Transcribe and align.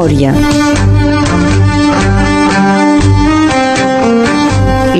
memòria. 0.00 0.32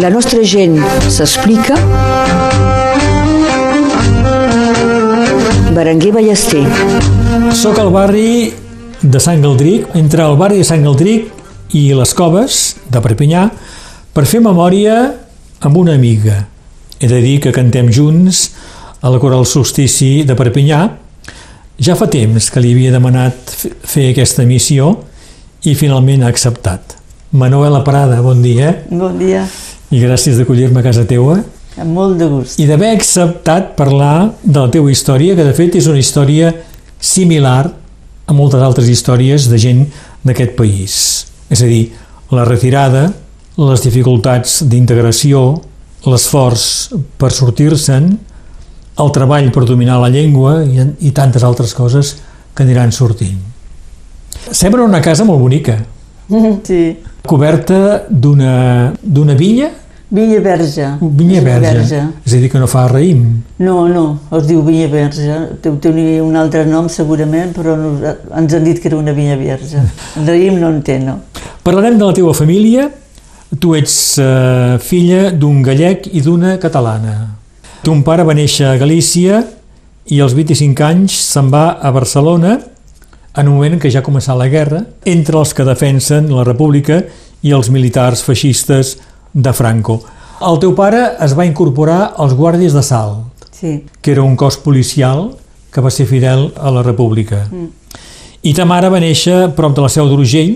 La 0.01 0.11
nostra 0.11 0.43
gent 0.45 0.77
s'explica. 1.09 1.77
Berenguer 5.73 6.12
Ballester. 6.12 6.65
Soc 7.57 7.79
al 7.80 7.91
barri 7.95 8.52
de 9.01 9.21
Sant 9.21 9.41
Galdric, 9.41 9.89
entre 9.97 10.27
el 10.27 10.37
barri 10.37 10.61
de 10.61 10.69
Sant 10.69 10.84
Galdric 10.84 11.30
i 11.77 11.87
les 11.96 12.12
Coves 12.14 12.61
de 12.91 13.01
Perpinyà, 13.01 13.48
per 14.12 14.27
fer 14.29 14.43
memòria 14.45 15.01
amb 15.64 15.77
una 15.80 15.96
amiga. 15.96 16.45
He 17.01 17.09
de 17.09 17.23
dir 17.25 17.39
que 17.41 17.55
cantem 17.57 17.89
junts 17.89 18.51
a 19.01 19.09
la 19.09 19.21
Coral 19.23 19.46
Solstici 19.48 20.27
de 20.29 20.37
Perpinyà. 20.37 20.82
Ja 21.80 21.95
fa 21.97 22.11
temps 22.12 22.51
que 22.52 22.61
li 22.61 22.75
havia 22.75 22.91
demanat 22.93 23.52
fer 23.88 24.11
aquesta 24.11 24.45
missió 24.45 24.91
i 25.65 25.73
finalment 25.73 26.27
ha 26.27 26.29
acceptat. 26.29 26.98
Manuela 27.33 27.80
Parada, 27.87 28.19
bon 28.21 28.43
dia. 28.45 28.75
Bon 28.91 29.16
dia, 29.16 29.47
I 29.88 30.02
gràcies 30.02 30.37
d'acollir-me 30.37 30.83
a 30.83 30.85
casa 30.85 31.07
teua 31.09 31.38
amb 31.80 31.97
molt 31.97 32.19
de 32.21 32.29
gust. 32.29 32.61
i 32.61 32.66
d'haver 32.69 32.91
acceptat 32.93 33.73
parlar 33.79 34.35
de 34.43 34.59
la 34.59 34.69
teua 34.69 34.93
història, 34.93 35.35
que 35.35 35.47
de 35.47 35.57
fet 35.57 35.79
és 35.80 35.88
una 35.88 35.98
història 35.98 36.52
similar 37.01 37.73
a 38.27 38.37
moltes 38.37 38.60
altres 38.60 38.91
històries 38.93 39.49
de 39.49 39.57
gent 39.59 39.87
d'aquest 40.23 40.52
país. 40.60 41.27
És 41.49 41.62
a 41.65 41.71
dir, 41.71 41.95
la 42.30 42.45
retirada, 42.45 43.09
les 43.57 43.80
dificultats 43.88 44.60
d'integració, 44.69 45.62
l'esforç 46.05 46.93
per 47.16 47.33
sortir-se'n, 47.33 48.19
el 49.02 49.12
treball 49.14 49.50
per 49.54 49.64
dominar 49.68 50.00
la 50.02 50.10
llengua 50.12 50.60
i, 50.65 50.82
i 51.06 51.12
tantes 51.16 51.45
altres 51.46 51.74
coses 51.74 52.16
que 52.54 52.65
aniran 52.66 52.93
sortint. 52.93 53.38
Sembla 54.51 54.84
una 54.87 55.01
casa 55.04 55.24
molt 55.24 55.40
bonica, 55.40 55.79
Sí, 56.68 56.96
coberta 57.26 58.07
d'una 58.09 59.34
vinya, 59.37 59.70
vinya 60.10 60.40
verge. 60.40 60.87
vinya 61.01 61.40
verge, 61.42 62.02
és 62.24 62.34
a 62.34 62.38
dir, 62.38 62.51
que 62.51 62.59
no 62.59 62.66
fa 62.70 62.87
raïm. 62.88 63.24
No, 63.59 63.88
no, 63.88 64.04
es 64.38 64.47
diu 64.47 64.62
vinya 64.66 64.88
verge. 64.91 65.38
Deu 65.62 65.76
tenir 65.82 66.20
un 66.22 66.37
altre 66.37 66.64
nom 66.66 66.88
segurament, 66.88 67.53
però 67.54 67.76
no, 67.78 67.97
ens 68.37 68.54
han 68.54 68.64
dit 68.64 68.81
que 68.81 68.88
era 68.91 68.98
una 68.98 69.12
vinya 69.16 69.37
verge. 69.38 69.82
Raïm 70.28 70.59
no 70.60 70.70
en 70.70 70.82
té, 70.87 70.98
no. 71.03 71.20
Parlarem 71.66 71.98
de 71.98 72.06
la 72.06 72.16
teva 72.16 72.34
família. 72.34 72.88
Tu 73.60 73.75
ets 73.75 73.94
eh, 74.22 74.78
filla 74.78 75.31
d'un 75.34 75.62
gallec 75.66 76.06
i 76.14 76.22
d'una 76.22 76.54
catalana. 76.62 77.40
Ton 77.81 78.03
pare 78.04 78.26
va 78.28 78.34
néixer 78.36 78.66
a 78.69 78.76
Galícia 78.76 79.41
i 80.12 80.19
als 80.20 80.34
25 80.36 80.84
anys 80.84 81.14
se'n 81.31 81.48
va 81.53 81.78
a 81.81 81.91
Barcelona 81.94 82.59
en 82.60 83.48
un 83.48 83.54
moment 83.54 83.76
en 83.76 83.81
què 83.81 83.88
ja 83.92 84.03
ha 84.03 84.06
començat 84.06 84.36
la 84.36 84.50
guerra 84.53 84.82
entre 85.09 85.38
els 85.41 85.54
que 85.56 85.64
defensen 85.64 86.28
la 86.34 86.44
república 86.44 87.00
i 87.41 87.54
els 87.56 87.70
militars 87.72 88.20
feixistes 88.26 88.98
de 89.32 89.53
Franco. 89.56 90.00
El 90.44 90.60
teu 90.60 90.75
pare 90.76 91.00
es 91.25 91.32
va 91.36 91.47
incorporar 91.48 92.12
als 92.20 92.36
guàrdies 92.36 92.76
de 92.76 92.84
Salt, 92.84 93.47
Sí, 93.60 93.84
que 94.00 94.12
era 94.12 94.22
un 94.25 94.36
cos 94.41 94.56
policial 94.56 95.34
que 95.72 95.82
va 95.84 95.91
ser 95.92 96.06
fidel 96.08 96.47
a 96.56 96.70
la 96.72 96.82
república. 96.82 97.42
I 98.41 98.54
ta 98.56 98.64
mare 98.64 98.88
va 98.88 99.00
néixer 99.00 99.50
prop 99.56 99.75
de 99.76 99.84
la 99.84 99.91
seu 99.92 100.08
d'Urgell, 100.08 100.54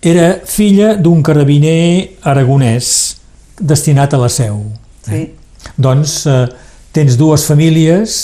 era 0.00 0.38
filla 0.48 0.94
d'un 0.96 1.20
carabiner 1.22 2.16
aragonès 2.22 3.18
destinat 3.60 4.14
a 4.14 4.20
la 4.24 4.28
seu. 4.32 4.64
sí. 5.04 5.37
Doncs 5.76 6.20
eh, 6.26 6.46
tens 6.92 7.16
dues 7.18 7.44
famílies 7.46 8.18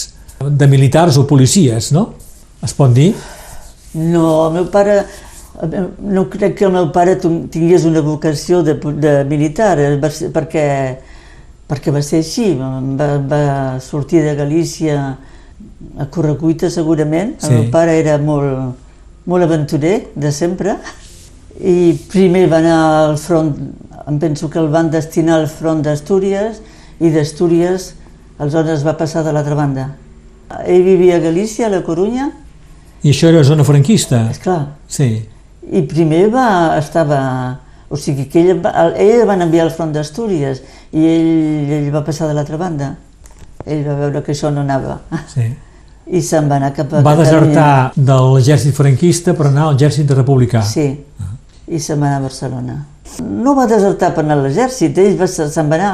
de 0.45 0.67
militars 0.69 1.19
o 1.19 1.27
policies, 1.27 1.93
no? 1.95 2.13
Es 2.65 2.75
pot 2.77 2.93
dir? 2.95 3.13
No, 3.95 4.49
el 4.49 4.59
meu 4.59 4.71
pare... 4.73 5.05
No 6.03 6.25
crec 6.27 6.57
que 6.59 6.65
el 6.67 6.73
meu 6.75 6.89
pare 6.91 7.15
tingués 7.23 7.85
una 7.87 8.01
vocació 8.03 8.65
de, 8.67 8.75
de 8.75 9.13
militar, 9.31 9.77
eh, 9.79 9.93
va 10.03 10.11
ser, 10.11 10.33
perquè, 10.35 10.65
perquè 11.71 11.95
va 11.95 12.03
ser 12.03 12.25
així. 12.25 12.49
Va, 12.59 13.11
va 13.23 13.45
sortir 13.85 14.25
de 14.25 14.35
Galícia 14.35 14.99
a 15.99 16.07
correcuita 16.11 16.71
segurament. 16.75 17.37
Sí. 17.39 17.53
El 17.53 17.61
meu 17.61 17.71
pare 17.71 17.95
era 18.01 18.19
molt, 18.19 18.75
molt 19.31 19.47
aventurer, 19.47 20.11
de 20.15 20.33
sempre, 20.35 20.75
i 21.61 21.95
primer 22.11 22.49
va 22.51 22.59
anar 22.59 22.79
al 23.05 23.19
front, 23.21 23.53
em 24.11 24.19
penso 24.19 24.51
que 24.51 24.59
el 24.59 24.73
van 24.75 24.91
destinar 24.91 25.39
al 25.39 25.47
front 25.49 25.85
d'Astúries, 25.87 26.61
i 27.01 27.11
d'Astúries 27.11 27.93
aleshores 28.39 28.85
va 28.87 28.97
passar 28.99 29.23
de 29.25 29.33
l'altra 29.33 29.55
banda. 29.55 29.89
Ell 30.67 30.83
vivia 30.85 31.17
a 31.17 31.23
Galícia, 31.25 31.67
a 31.67 31.71
la 31.71 31.83
Corunya, 31.83 32.31
I 33.05 33.11
això 33.13 33.29
era 33.29 33.43
zona 33.45 33.65
franquista? 33.65 34.31
esclar, 34.31 34.67
Sí. 34.89 35.27
i 35.71 35.83
primer 35.83 36.29
va, 36.33 36.77
estava... 36.79 37.61
O 37.91 37.97
sigui 38.01 38.25
que 38.33 38.41
ell, 38.41 38.61
va, 38.65 38.71
ell 38.97 39.21
el 39.21 39.27
van 39.29 39.43
enviar 39.45 39.67
al 39.67 39.71
front 39.71 39.93
d'Astúries 39.93 40.63
i 40.93 41.05
ell, 41.05 41.71
ell 41.71 41.91
va 41.95 42.01
passar 42.05 42.27
de 42.27 42.35
l'altra 42.35 42.57
banda. 42.57 42.95
Ell 43.67 43.85
va 43.87 43.95
veure 43.95 44.23
que 44.25 44.33
això 44.33 44.51
no 44.51 44.63
anava 44.65 44.97
sí. 45.31 45.45
i 46.07 46.21
se'n 46.23 46.49
va 46.51 46.57
anar 46.57 46.73
cap 46.75 46.91
a 46.93 47.03
Va 47.03 47.15
Catalunya. 47.15 47.25
desertar 47.25 47.93
de 47.95 48.17
l'exèrcit 48.35 48.75
franquista 48.75 49.35
per 49.35 49.47
anar 49.47 49.69
al 49.69 49.75
exèrcit 49.77 50.11
republicà. 50.11 50.63
Sí, 50.67 50.89
i 51.69 51.79
se'n 51.79 52.01
va 52.01 52.07
anar 52.09 52.19
a 52.19 52.25
Barcelona. 52.27 52.75
No 53.23 53.55
va 53.55 53.67
desertar 53.71 54.11
per 54.17 54.25
anar 54.25 54.39
a 54.41 54.43
l'exèrcit, 54.49 54.99
ell 54.99 55.17
va, 55.21 55.27
se'n 55.29 55.71
va 55.71 55.77
anar, 55.79 55.93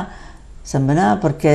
se'n 0.64 0.86
va 0.86 0.92
anar 0.92 1.20
perquè, 1.22 1.54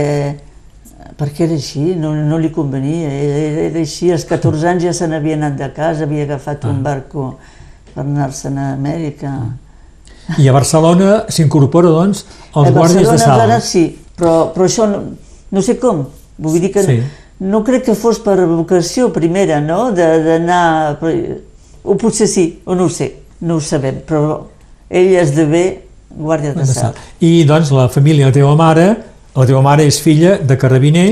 perquè 1.17 1.45
era 1.45 1.53
així, 1.55 1.93
no, 1.99 2.13
no 2.16 2.38
li 2.41 2.49
convenia, 2.51 3.09
era, 3.09 3.67
era 3.69 3.79
així, 3.79 4.11
als 4.11 4.25
14 4.29 4.67
anys 4.73 4.83
ja 4.89 4.93
se 4.93 5.07
n'havia 5.07 5.35
anat 5.39 5.55
de 5.59 5.69
casa, 5.75 6.03
havia 6.07 6.23
agafat 6.27 6.66
un 6.69 6.81
barco 6.83 7.35
per 7.93 8.03
anar-se'n 8.03 8.57
a 8.59 8.71
Amèrica. 8.73 9.31
I 10.41 10.47
a 10.49 10.53
Barcelona 10.55 11.25
s'incorpora, 11.29 11.91
doncs, 11.93 12.25
als 12.53 12.71
a 12.71 12.73
guàrdies 12.73 13.07
de 13.07 13.13
encara 13.19 13.59
Salt. 13.59 13.63
sí, 13.69 13.83
però, 14.17 14.49
però 14.55 14.66
això 14.66 14.88
no, 14.89 15.03
no 15.51 15.61
sé 15.61 15.77
com. 15.79 16.05
Vull 16.37 16.59
dir 16.59 16.72
que 16.73 16.83
Sí. 16.83 16.97
no 17.39 17.61
crec 17.63 17.85
que 17.85 17.95
fos 17.95 18.17
per 18.19 18.39
vocació 18.47 19.11
primera, 19.13 19.61
no?, 19.61 19.91
De- 19.91 20.23
d'anar... 20.23 20.97
O 21.85 21.93
potser 22.01 22.25
sí, 22.27 22.61
o 22.66 22.73
no 22.73 22.85
ho 22.85 22.89
sé, 22.89 23.11
no 23.41 23.55
ho 23.59 23.61
sabem, 23.61 23.99
però 24.07 24.47
ell 24.89 25.11
esdevé 25.22 25.84
guàrdia 26.18 26.53
de. 26.53 26.66
Salt. 26.66 26.96
I, 27.20 27.44
doncs, 27.46 27.72
la 27.72 27.88
família 27.90 28.26
de 28.26 28.31
la 28.31 28.34
teva 28.34 28.56
mare, 28.56 28.88
la 29.36 29.46
teva 29.46 29.62
mare 29.62 29.86
és 29.86 30.00
filla 30.02 30.38
de 30.38 30.58
carabiner, 30.58 31.09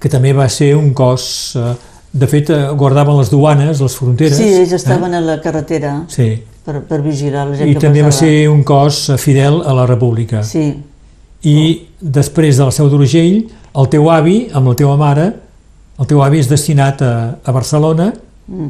que 0.00 0.08
també 0.08 0.32
va 0.32 0.48
ser 0.48 0.74
un 0.76 0.92
cos... 0.94 1.54
Eh, 1.56 1.74
de 2.16 2.24
fet, 2.26 2.48
eh, 2.48 2.70
guardaven 2.72 3.18
les 3.18 3.28
duanes, 3.28 3.80
les 3.80 3.94
fronteres. 3.98 4.36
Sí, 4.38 4.46
ells 4.62 4.72
estaven 4.72 5.12
a 5.14 5.20
la 5.20 5.34
carretera 5.44 5.90
Eh? 5.98 6.04
Sí. 6.08 6.28
per, 6.64 6.80
per 6.88 7.02
vigilar 7.04 7.42
la 7.50 7.56
gent 7.58 7.68
I 7.68 7.74
que 7.74 7.80
també 7.82 8.00
va 8.00 8.08
passava. 8.08 8.30
ser 8.30 8.48
un 8.48 8.62
cos 8.64 9.08
eh, 9.10 9.18
fidel 9.20 9.58
a 9.66 9.74
la 9.76 9.84
república. 9.86 10.40
Sí, 10.42 10.70
I 11.44 11.56
després 12.00 12.56
de 12.56 12.64
la 12.64 12.72
seu 12.72 12.88
d'Urgell, 12.88 13.42
el 13.76 13.88
teu 13.92 14.08
avi, 14.10 14.46
amb 14.56 14.70
la 14.72 14.74
teva 14.74 14.96
mare, 14.96 15.26
el 16.00 16.06
teu 16.08 16.22
avi 16.24 16.40
és 16.40 16.48
destinat 16.48 17.02
a, 17.04 17.12
a 17.44 17.52
Barcelona 17.52 18.12
Mm. 18.48 18.68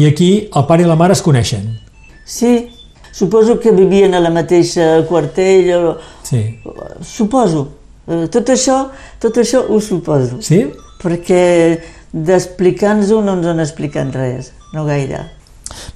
i 0.00 0.06
aquí 0.08 0.48
el 0.56 0.64
pare 0.64 0.82
i 0.82 0.86
la 0.88 0.94
mare 0.96 1.12
es 1.12 1.20
coneixen. 1.22 1.76
sí, 2.24 2.70
suposo 3.12 3.58
que 3.60 3.70
vivien 3.72 4.14
a 4.14 4.20
la 4.20 4.30
mateixa 4.30 5.04
quartell, 5.08 5.70
o, 5.74 5.96
Sí. 6.22 6.58
suposo. 7.02 7.68
Eh, 8.08 8.26
Tot 8.30 8.48
això, 8.48 8.88
tot 9.20 9.36
això 9.36 9.64
ho 9.68 9.80
suposo. 9.80 10.40
Sí? 10.40 10.66
perquè 11.00 11.80
d'explicar-nos-ho 12.12 13.22
no 13.24 13.32
ens 13.38 13.46
han 13.46 13.60
explicat 13.62 14.10
res, 14.14 14.50
no 14.74 14.84
gaire. 14.84 15.22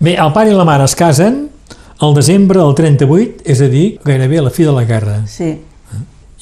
Bé, 0.01 0.15
el 0.17 0.33
pare 0.33 0.49
i 0.49 0.55
la 0.57 0.65
mare 0.65 0.87
es 0.89 0.95
casen 0.97 1.51
al 2.01 2.15
desembre 2.17 2.59
del 2.61 2.73
38, 2.75 3.43
és 3.45 3.61
a 3.61 3.69
dir, 3.69 3.99
gairebé 4.05 4.39
a 4.41 4.47
la 4.47 4.51
fi 4.55 4.65
de 4.65 4.73
la 4.73 4.85
guerra. 4.89 5.19
Sí, 5.29 5.59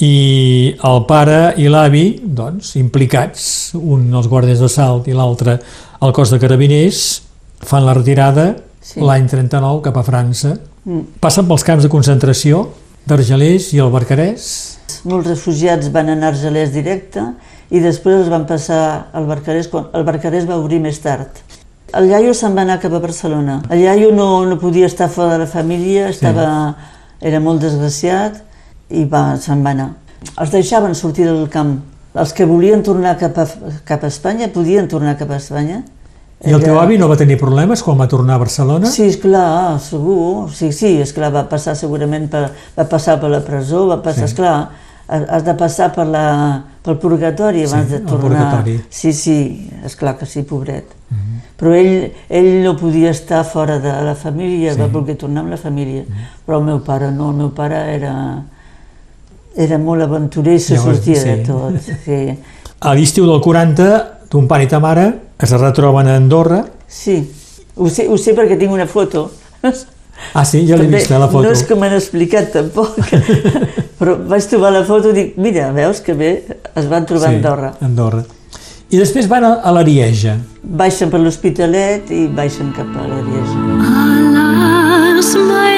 I 0.03 0.75
el 0.82 1.05
pare 1.06 1.55
i 1.62 1.69
l'avi, 1.71 2.20
doncs, 2.25 2.73
implicats, 2.81 3.73
un 3.79 4.08
als 4.14 4.26
guàrdies 4.26 4.58
de 4.58 4.69
salt 4.73 5.06
i 5.06 5.12
l'altre 5.14 5.58
al 6.00 6.12
cos 6.17 6.31
de 6.32 6.38
carabiners, 6.43 7.23
fan 7.62 7.85
la 7.87 7.94
retirada 7.94 8.56
Sí. 8.82 9.00
l'any 9.00 9.29
39 9.31 9.81
cap 9.84 9.96
a 9.96 10.02
França. 10.02 10.56
Mm. 10.84 11.19
Passen 11.23 11.46
pels 11.46 11.64
camps 11.64 11.87
de 11.87 11.90
concentració 11.90 12.67
d'Argelers 13.06 13.70
i 13.73 13.81
el 13.82 13.90
Barcarès. 13.94 14.50
molts 15.05 15.26
refugiats 15.26 15.88
van 15.90 16.11
anar 16.12 16.29
a 16.29 16.34
Argelès 16.34 16.70
directe 16.75 17.23
i 17.70 17.81
després 17.81 18.20
els 18.20 18.29
van 18.31 18.44
passar 18.46 19.08
al 19.12 19.26
Barcarès, 19.26 19.69
quan 19.70 19.88
el 19.94 20.05
Barcarès 20.05 20.46
va 20.46 20.58
obrir 20.61 20.79
més 20.82 20.99
tard. 21.02 21.40
El 21.96 22.08
iaio 22.08 22.34
se'n 22.34 22.55
va 22.56 22.62
anar 22.62 22.79
cap 22.81 22.93
a 22.93 23.00
Barcelona. 23.00 23.61
El 23.70 23.82
iaio 23.84 24.12
no, 24.12 24.44
no 24.49 24.58
podia 24.61 24.87
estar 24.87 25.08
fora 25.12 25.35
de 25.35 25.43
la 25.44 25.49
família, 25.49 26.08
estava, 26.08 26.46
era 27.20 27.40
molt 27.40 27.61
desgraciat 27.64 28.38
i 28.90 29.05
va, 29.05 29.37
se'n 29.40 29.64
va 29.64 29.75
anar. 29.76 29.88
Els 30.38 30.52
deixaven 30.52 30.94
sortir 30.94 31.26
del 31.28 31.49
camp. 31.52 31.81
Els 32.14 32.32
que 32.37 32.46
volien 32.49 32.85
tornar 32.85 33.17
cap 33.20 33.38
a, 33.40 33.46
cap 33.88 34.05
a 34.05 34.12
Espanya 34.12 34.50
podien 34.52 34.88
tornar 34.88 35.17
cap 35.20 35.32
a 35.32 35.40
Espanya. 35.40 35.82
I 36.44 36.50
el 36.56 36.62
teu 36.65 36.79
avi 36.81 36.97
no 36.99 37.06
va 37.09 37.17
tenir 37.17 37.37
problemes 37.39 37.83
quan 37.87 37.99
va 38.00 38.09
tornar 38.11 38.35
a 38.35 38.39
Barcelona? 38.43 38.87
Sí, 38.91 39.05
esclar, 39.06 39.79
segur. 39.81 40.50
Sí, 40.50 40.73
sí, 40.73 40.97
esclar, 41.00 41.31
va 41.35 41.44
passar 41.49 41.77
segurament 41.79 42.29
per, 42.33 42.49
va 42.79 42.87
passar 42.91 43.21
per 43.23 43.31
la 43.31 43.41
presó, 43.47 43.87
va 43.87 44.00
passar, 44.03 44.27
Sí. 44.27 44.33
esclar, 44.35 44.71
has 45.09 45.44
de 45.44 45.55
passar 45.55 45.93
per 45.94 46.06
la, 46.06 46.25
pel 46.83 46.97
purgatori 46.99 47.62
abans 47.65 47.87
Sí, 47.87 47.93
de 47.93 48.00
tornar. 48.00 48.21
purgatori. 48.21 48.81
Sí, 48.91 49.12
sí, 49.12 49.71
és 49.85 49.94
clar 49.97 50.17
que 50.19 50.27
sí, 50.27 50.43
pobret. 50.43 50.85
Però 51.61 51.75
ell, 51.79 52.11
ell 52.29 52.62
no 52.65 52.77
podia 52.77 53.11
estar 53.11 53.45
fora 53.45 53.79
de 53.79 53.93
la 54.03 54.15
família, 54.17 54.73
Sí. 54.75 54.81
va 54.81 54.87
voler 54.88 55.15
tornar 55.17 55.43
amb 55.45 55.50
la 55.50 55.56
família. 55.56 56.03
Però 56.47 56.59
el 56.59 56.65
meu 56.65 56.81
pare 56.83 57.12
no, 57.12 57.31
el 57.31 57.37
meu 57.37 57.50
pare 57.55 57.77
era, 57.95 58.43
era 59.56 59.79
molt 59.79 60.03
aventurer 60.03 60.55
i 60.56 60.59
se 60.59 60.75
Llavors, 60.75 60.97
sortia 60.97 61.21
sí. 61.21 61.29
de 61.29 61.37
tot. 61.47 61.79
Sí. 62.05 62.38
A 62.81 62.95
l'estiu 62.99 63.27
del 63.29 63.41
40, 63.41 63.88
ton 64.29 64.49
pare 64.49 64.65
i 64.65 64.67
ta 64.67 64.81
mare 64.81 65.05
es 65.47 65.53
retroben 65.61 66.09
a 66.09 66.17
Andorra. 66.17 66.65
sí, 66.87 67.31
ho 67.77 67.89
sé, 67.89 68.06
ho 68.09 68.19
sé 68.19 68.35
perquè 68.37 68.59
tinc 68.61 68.73
una 68.73 68.87
foto. 68.87 69.31
Ah, 70.35 70.44
sí, 70.44 70.61
ja 70.69 70.77
l'he 70.77 70.87
vist, 70.87 71.11
eh, 71.11 71.19
la 71.19 71.27
foto. 71.29 71.49
No 71.49 71.55
és 71.56 71.65
que 71.67 71.75
m'han 71.75 71.97
explicat 71.97 72.53
tampoc, 72.55 72.94
però 73.99 74.15
vaig 74.29 74.47
trobar 74.50 74.71
la 74.75 74.85
foto 74.87 75.11
i 75.11 75.17
dic, 75.17 75.35
mira, 75.41 75.73
veus 75.75 76.03
que 76.05 76.15
bé, 76.15 76.31
es 76.77 76.87
van 76.91 77.09
trobar 77.09 77.33
a 77.33 77.35
Andorra. 77.37 77.73
Andorra. 77.81 78.23
I 78.93 79.00
després 79.00 79.27
van 79.27 79.44
a, 79.49 79.53
a 79.65 79.73
l'Arieja. 79.73 80.37
Baixen 80.62 81.11
per 81.11 81.19
l'Hospitalet 81.23 82.12
i 82.12 82.27
baixen 82.29 82.75
cap 82.77 82.93
a 82.93 83.09
l'Arieja. 83.09 83.61
Alas, 83.88 85.35
my 85.35 85.49
love, 85.56 85.72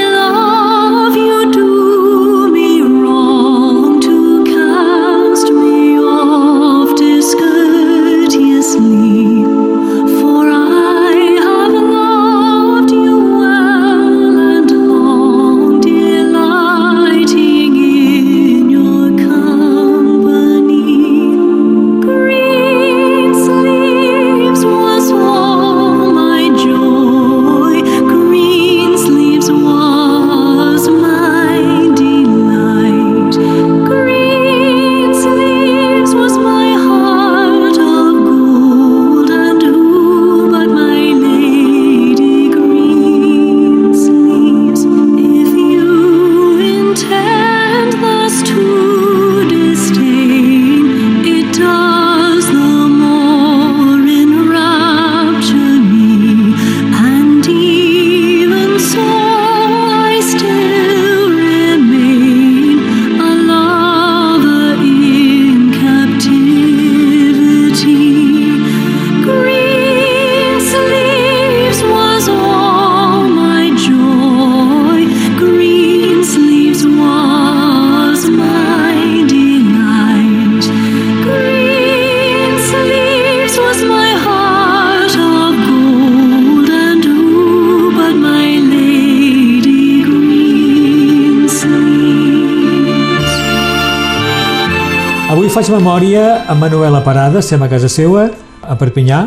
memòria 95.85 96.47
amb 96.49 96.63
Manuela 96.65 97.03
Parada, 97.05 97.43
estem 97.43 97.61
a 97.61 97.67
casa 97.69 97.91
seva, 97.93 98.23
a 98.65 98.75
Perpinyà. 98.81 99.19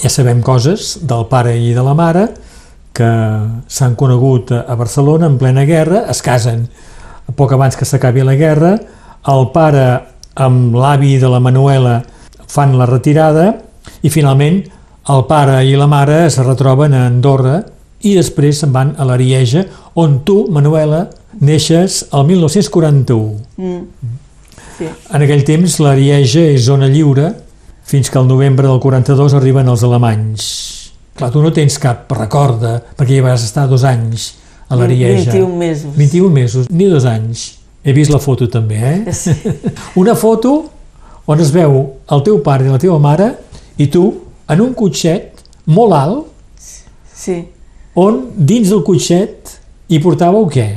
Ja 0.00 0.08
sabem 0.08 0.38
coses 0.40 0.94
del 1.04 1.26
pare 1.28 1.52
i 1.60 1.74
de 1.76 1.82
la 1.84 1.92
mare, 1.92 2.22
que 2.96 3.08
s'han 3.68 3.98
conegut 4.00 4.48
a 4.56 4.76
Barcelona 4.80 5.28
en 5.28 5.36
plena 5.36 5.66
guerra, 5.68 6.06
es 6.08 6.22
casen 6.24 6.62
poc 7.36 7.52
abans 7.52 7.76
que 7.76 7.84
s'acabi 7.84 8.24
la 8.24 8.38
guerra, 8.40 8.70
el 9.28 9.44
pare 9.52 9.84
amb 10.40 10.78
l'avi 10.80 11.18
de 11.20 11.28
la 11.28 11.42
Manuela 11.44 11.98
fan 12.48 12.78
la 12.80 12.88
retirada 12.88 13.50
i 14.00 14.08
finalment 14.08 14.62
el 15.12 15.26
pare 15.28 15.58
i 15.68 15.76
la 15.76 15.90
mare 15.90 16.22
es 16.30 16.40
retroben 16.40 16.96
a 16.96 17.04
Andorra 17.10 17.58
i 18.00 18.14
després 18.16 18.64
se'n 18.64 18.72
van 18.72 18.96
a 18.96 19.04
l'Arieja, 19.04 19.66
on 20.00 20.22
tu, 20.24 20.46
Manuela, 20.48 21.10
neixes 21.44 22.06
el 22.08 22.24
1941. 22.32 24.19
Sí. 24.80 24.88
En 24.88 25.24
aquell 25.26 25.44
temps 25.44 25.76
l'Arieja 25.84 26.42
és 26.54 26.64
zona 26.64 26.88
lliure 26.88 27.34
fins 27.90 28.08
que 28.08 28.18
el 28.20 28.28
novembre 28.30 28.68
del 28.68 28.80
42 28.80 29.36
arriben 29.36 29.68
els 29.68 29.84
alemanys. 29.84 30.50
Clar, 31.18 31.28
tu 31.34 31.42
no 31.44 31.52
tens 31.52 31.76
cap 31.82 32.10
record 32.16 32.64
perquè 32.96 33.18
hi 33.18 33.24
vas 33.24 33.44
estar 33.44 33.66
dos 33.68 33.84
anys 33.84 34.30
a 34.70 34.78
l'Arieja. 34.78 35.34
21 35.34 35.56
mesos. 35.60 35.94
21 35.98 36.32
mesos, 36.32 36.70
ni 36.70 36.88
dos 36.88 37.04
anys. 37.04 37.46
He 37.84 37.92
vist 37.96 38.12
la 38.12 38.20
foto 38.22 38.48
també, 38.48 38.80
eh? 38.80 39.12
Sí. 39.20 39.34
Una 40.00 40.14
foto 40.16 40.54
on 41.30 41.40
es 41.40 41.52
veu 41.54 41.76
el 42.10 42.24
teu 42.26 42.40
pare 42.44 42.66
i 42.66 42.72
la 42.72 42.80
teva 42.80 42.98
mare 43.02 43.34
i 43.80 43.86
tu 43.92 44.04
en 44.50 44.62
un 44.64 44.72
cotxet 44.74 45.44
molt 45.70 45.94
alt 45.94 46.62
sí. 47.14 47.36
on 47.94 48.22
dins 48.34 48.72
del 48.72 48.82
cotxet 48.86 49.58
hi 49.90 50.00
portàveu 50.02 50.48
què? 50.50 50.68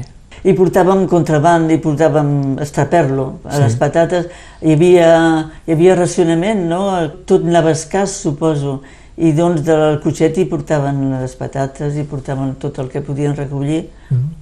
I 0.44 0.54
portàvem 0.58 1.06
contraband, 1.08 1.72
i 1.72 1.78
portàvem 1.80 2.58
estraperlo 2.62 3.40
a 3.48 3.56
Sí. 3.56 3.62
les 3.64 3.76
patates. 3.80 4.26
Hi 4.62 4.74
havia, 4.74 5.52
hi 5.66 5.72
havia 5.72 5.96
racionament, 5.96 6.66
no? 6.68 6.90
Tot 7.26 7.46
anava 7.46 7.72
escàs, 7.72 8.18
suposo. 8.26 8.82
I 9.18 9.32
doncs 9.32 9.62
del 9.62 10.00
cotxet 10.02 10.38
hi 10.38 10.46
portaven 10.50 11.22
les 11.22 11.36
patates, 11.36 11.96
i 11.96 12.04
portaven 12.04 12.56
tot 12.60 12.80
el 12.80 12.90
que 12.90 13.02
podien 13.02 13.36
recollir 13.38 13.86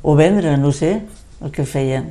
o 0.02 0.16
vendre, 0.16 0.58
no 0.58 0.72
sé, 0.72 1.02
el 1.44 1.52
que 1.52 1.66
feien. 1.66 2.10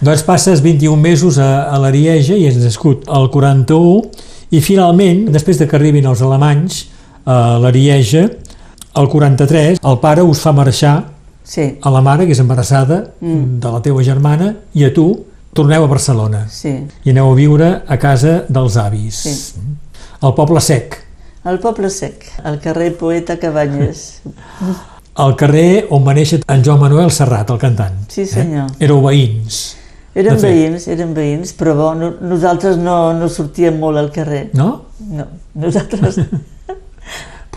Doncs 0.00 0.22
passes 0.22 0.62
21 0.62 0.96
mesos 0.96 1.38
a, 1.38 1.64
a 1.68 1.78
l'Arieja 1.78 2.34
i 2.38 2.46
has 2.46 2.56
nascut 2.56 3.02
al 3.08 3.28
41 3.30 4.02
i 4.50 4.60
finalment, 4.64 5.26
després 5.32 5.58
de 5.58 5.66
que 5.68 5.76
arribin 5.76 6.06
els 6.06 6.22
alemanys 6.22 6.86
a 7.26 7.58
l'Arieja, 7.60 8.28
al 8.94 9.08
43, 9.10 9.78
el 9.84 9.98
pare 10.00 10.22
us 10.24 10.40
fa 10.40 10.52
marxar 10.56 11.04
Sí, 11.48 11.78
a 11.80 11.90
la 11.90 12.02
mare, 12.04 12.26
que 12.28 12.34
és 12.36 12.40
embarassada, 12.42 12.98
Mm. 13.24 13.58
de 13.62 13.70
la 13.72 13.80
teua 13.80 14.02
germana, 14.04 14.50
i 14.76 14.84
a 14.84 14.90
tu 14.92 15.06
torneu 15.56 15.84
a 15.84 15.88
Barcelona 15.88 16.42
sí. 16.52 16.74
i 17.04 17.10
aneu 17.10 17.30
a 17.32 17.34
viure 17.34 17.68
a 17.88 17.96
casa 17.98 18.42
dels 18.48 18.76
avis. 18.76 19.14
Sí. 19.24 19.60
Al 20.20 20.34
poble 20.36 20.60
sec, 20.60 20.98
El 21.48 21.60
poble 21.62 21.88
sec, 21.88 22.26
al 22.44 22.58
carrer 22.60 22.90
Poeta 22.98 23.38
Cabanyes. 23.40 24.20
al 25.24 25.34
carrer 25.36 25.86
on 25.90 26.04
va 26.04 26.12
néixer 26.12 26.42
en 26.46 26.64
Joan 26.66 26.80
Manuel 26.82 27.10
Serrat, 27.14 27.48
el 27.50 27.58
cantant. 27.62 27.96
Sí, 28.12 28.26
senyor. 28.26 28.68
Eh? 28.74 28.84
Éreu 28.84 29.00
veïns, 29.00 29.76
fet. 30.12 30.42
veïns, 30.42 30.88
eren 30.92 31.14
veïns, 31.14 31.54
però 31.56 31.74
bo, 31.78 31.94
no, 31.94 32.10
nosaltres 32.20 32.76
no, 32.76 33.14
no 33.16 33.28
sortíem 33.32 33.78
molt 33.80 33.96
al 33.98 34.10
carrer. 34.12 34.50
no? 34.52 34.82
No, 35.00 35.24
nosaltres... 35.54 36.20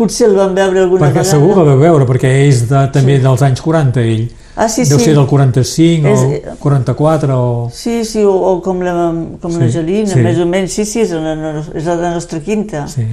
Potser 0.02 0.28
el 0.32 0.36
vam 0.36 0.54
veure 0.58 0.80
alguna 0.82 1.06
Perquè 1.06 1.22
vegada. 1.22 1.30
segur 1.30 1.54
que 1.54 1.64
vau 1.70 1.78
veure, 1.80 2.06
perquè 2.10 2.32
és 2.48 2.64
de, 2.70 2.80
també 2.94 3.18
Sí. 3.20 3.24
dels 3.24 3.42
anys 3.46 3.62
40, 3.62 4.02
ell. 4.02 4.24
Ah, 4.56 4.68
sí, 4.68 4.84
Deu 4.84 4.98
sí. 5.00 5.06
ser 5.06 5.14
del 5.16 5.28
45 5.28 6.08
És- 6.08 6.20
o 6.52 6.58
44 6.60 7.38
o... 7.40 7.70
Sí, 7.74 8.04
sí, 8.04 8.24
o, 8.24 8.34
o 8.34 8.62
com 8.62 8.82
la, 8.82 8.94
com 9.42 9.52
Sí, 9.52 9.60
l'Angelina, 9.60 10.08
sí. 10.12 10.20
més 10.20 10.38
o 10.40 10.46
menys. 10.46 10.74
Sí, 10.74 10.86
sí, 10.86 11.00
és 11.02 11.12
la, 11.12 11.36
no- 11.36 11.64
és 11.74 11.86
la 11.86 12.12
nostra 12.16 12.40
quinta. 12.42 12.88
Sí. 12.88 13.06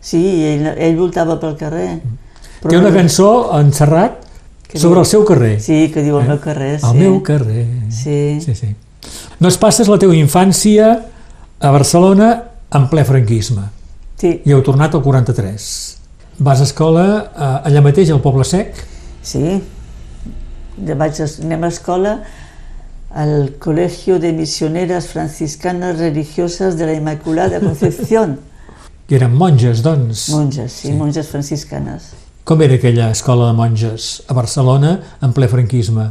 Sí, 0.00 0.22
ell, 0.46 0.66
ell 0.78 0.96
voltava 0.96 1.38
pel 1.38 1.56
carrer. 1.60 2.00
Té 2.66 2.78
una 2.78 2.90
cançó 2.92 3.50
en 3.58 3.72
Serrat 3.72 4.12
Que 4.68 4.78
sobre 4.78 5.00
diu- 5.00 5.00
el 5.04 5.06
seu 5.06 5.24
carrer. 5.24 5.60
Sí, 5.60 5.90
que 5.92 6.02
diu 6.02 6.18
el 6.18 6.24
Eh? 6.24 6.28
meu 6.28 6.38
carrer, 6.40 6.78
sí. 6.80 6.86
El 6.86 6.94
meu 6.98 7.22
carrer. 7.22 7.66
Sí. 7.90 8.38
sí, 8.40 8.54
sí. 8.54 8.74
Doncs 9.40 9.58
passes 9.58 9.88
la 9.88 9.98
teva 9.98 10.14
infància 10.14 10.90
a 11.60 11.70
Barcelona 11.70 12.44
en 12.72 12.88
ple 12.88 13.04
franquisme 13.04 13.62
Sí, 14.16 14.40
i 14.44 14.52
heu 14.52 14.62
tornat 14.62 14.94
al 14.94 15.02
43. 15.02 15.98
Vas 16.40 16.60
a 16.60 16.64
escola 16.64 17.04
eh, 17.36 17.68
allà 17.68 17.82
mateix, 17.84 18.10
al 18.10 18.20
Poble 18.24 18.44
Sec? 18.48 18.84
sí. 19.22 19.60
Ja 20.80 20.94
vaig, 20.96 21.18
a- 21.20 21.26
anem 21.44 21.64
a 21.66 21.68
escola 21.68 22.12
al 23.12 23.56
Colegio 23.60 24.18
de 24.18 24.30
Misioneras 24.32 25.08
Franciscanas 25.08 25.98
Religiosas 25.98 26.78
de 26.78 26.86
la 26.86 26.94
Inmaculada 26.94 27.60
Concepción. 27.60 28.38
Que 29.10 29.16
eren 29.18 29.34
monges, 29.34 29.80
doncs. 29.82 30.28
Monges, 30.30 30.70
sí, 30.72 30.88
Sí. 30.88 30.92
monges 30.94 31.26
franciscanes. 31.28 32.12
Com 32.46 32.60
era 32.62 32.76
aquella 32.78 33.10
escola 33.10 33.48
de 33.48 33.56
monges 33.58 34.22
a 34.30 34.32
Barcelona 34.38 34.92
en 35.20 35.32
ple 35.34 35.48
franquisme? 35.50 36.04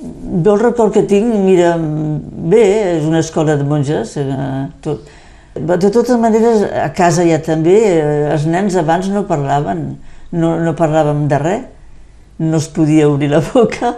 Jo 0.00 0.54
el 0.54 0.60
record 0.60 0.92
que 0.94 1.02
tinc, 1.04 1.34
mira, 1.44 1.76
bé, 1.78 2.96
és 2.96 3.04
una 3.04 3.20
escola 3.20 3.58
de 3.60 3.64
monges, 3.68 4.16
eh, 4.16 4.66
tot. 4.80 5.04
De 5.56 5.90
totes 5.90 6.18
maneres, 6.20 6.62
a 6.62 6.90
casa 6.92 7.24
ja 7.26 7.38
també, 7.42 7.76
eh, 7.88 8.32
els 8.32 8.44
nens 8.50 8.76
abans 8.76 9.08
no 9.12 9.24
parlaven, 9.28 9.96
no, 10.32 10.56
no 10.60 10.74
parlàvem 10.76 11.26
de 11.30 11.38
res, 11.38 11.64
no 12.38 12.58
es 12.60 12.68
podia 12.68 13.08
obrir 13.08 13.30
la 13.32 13.40
boca. 13.54 13.94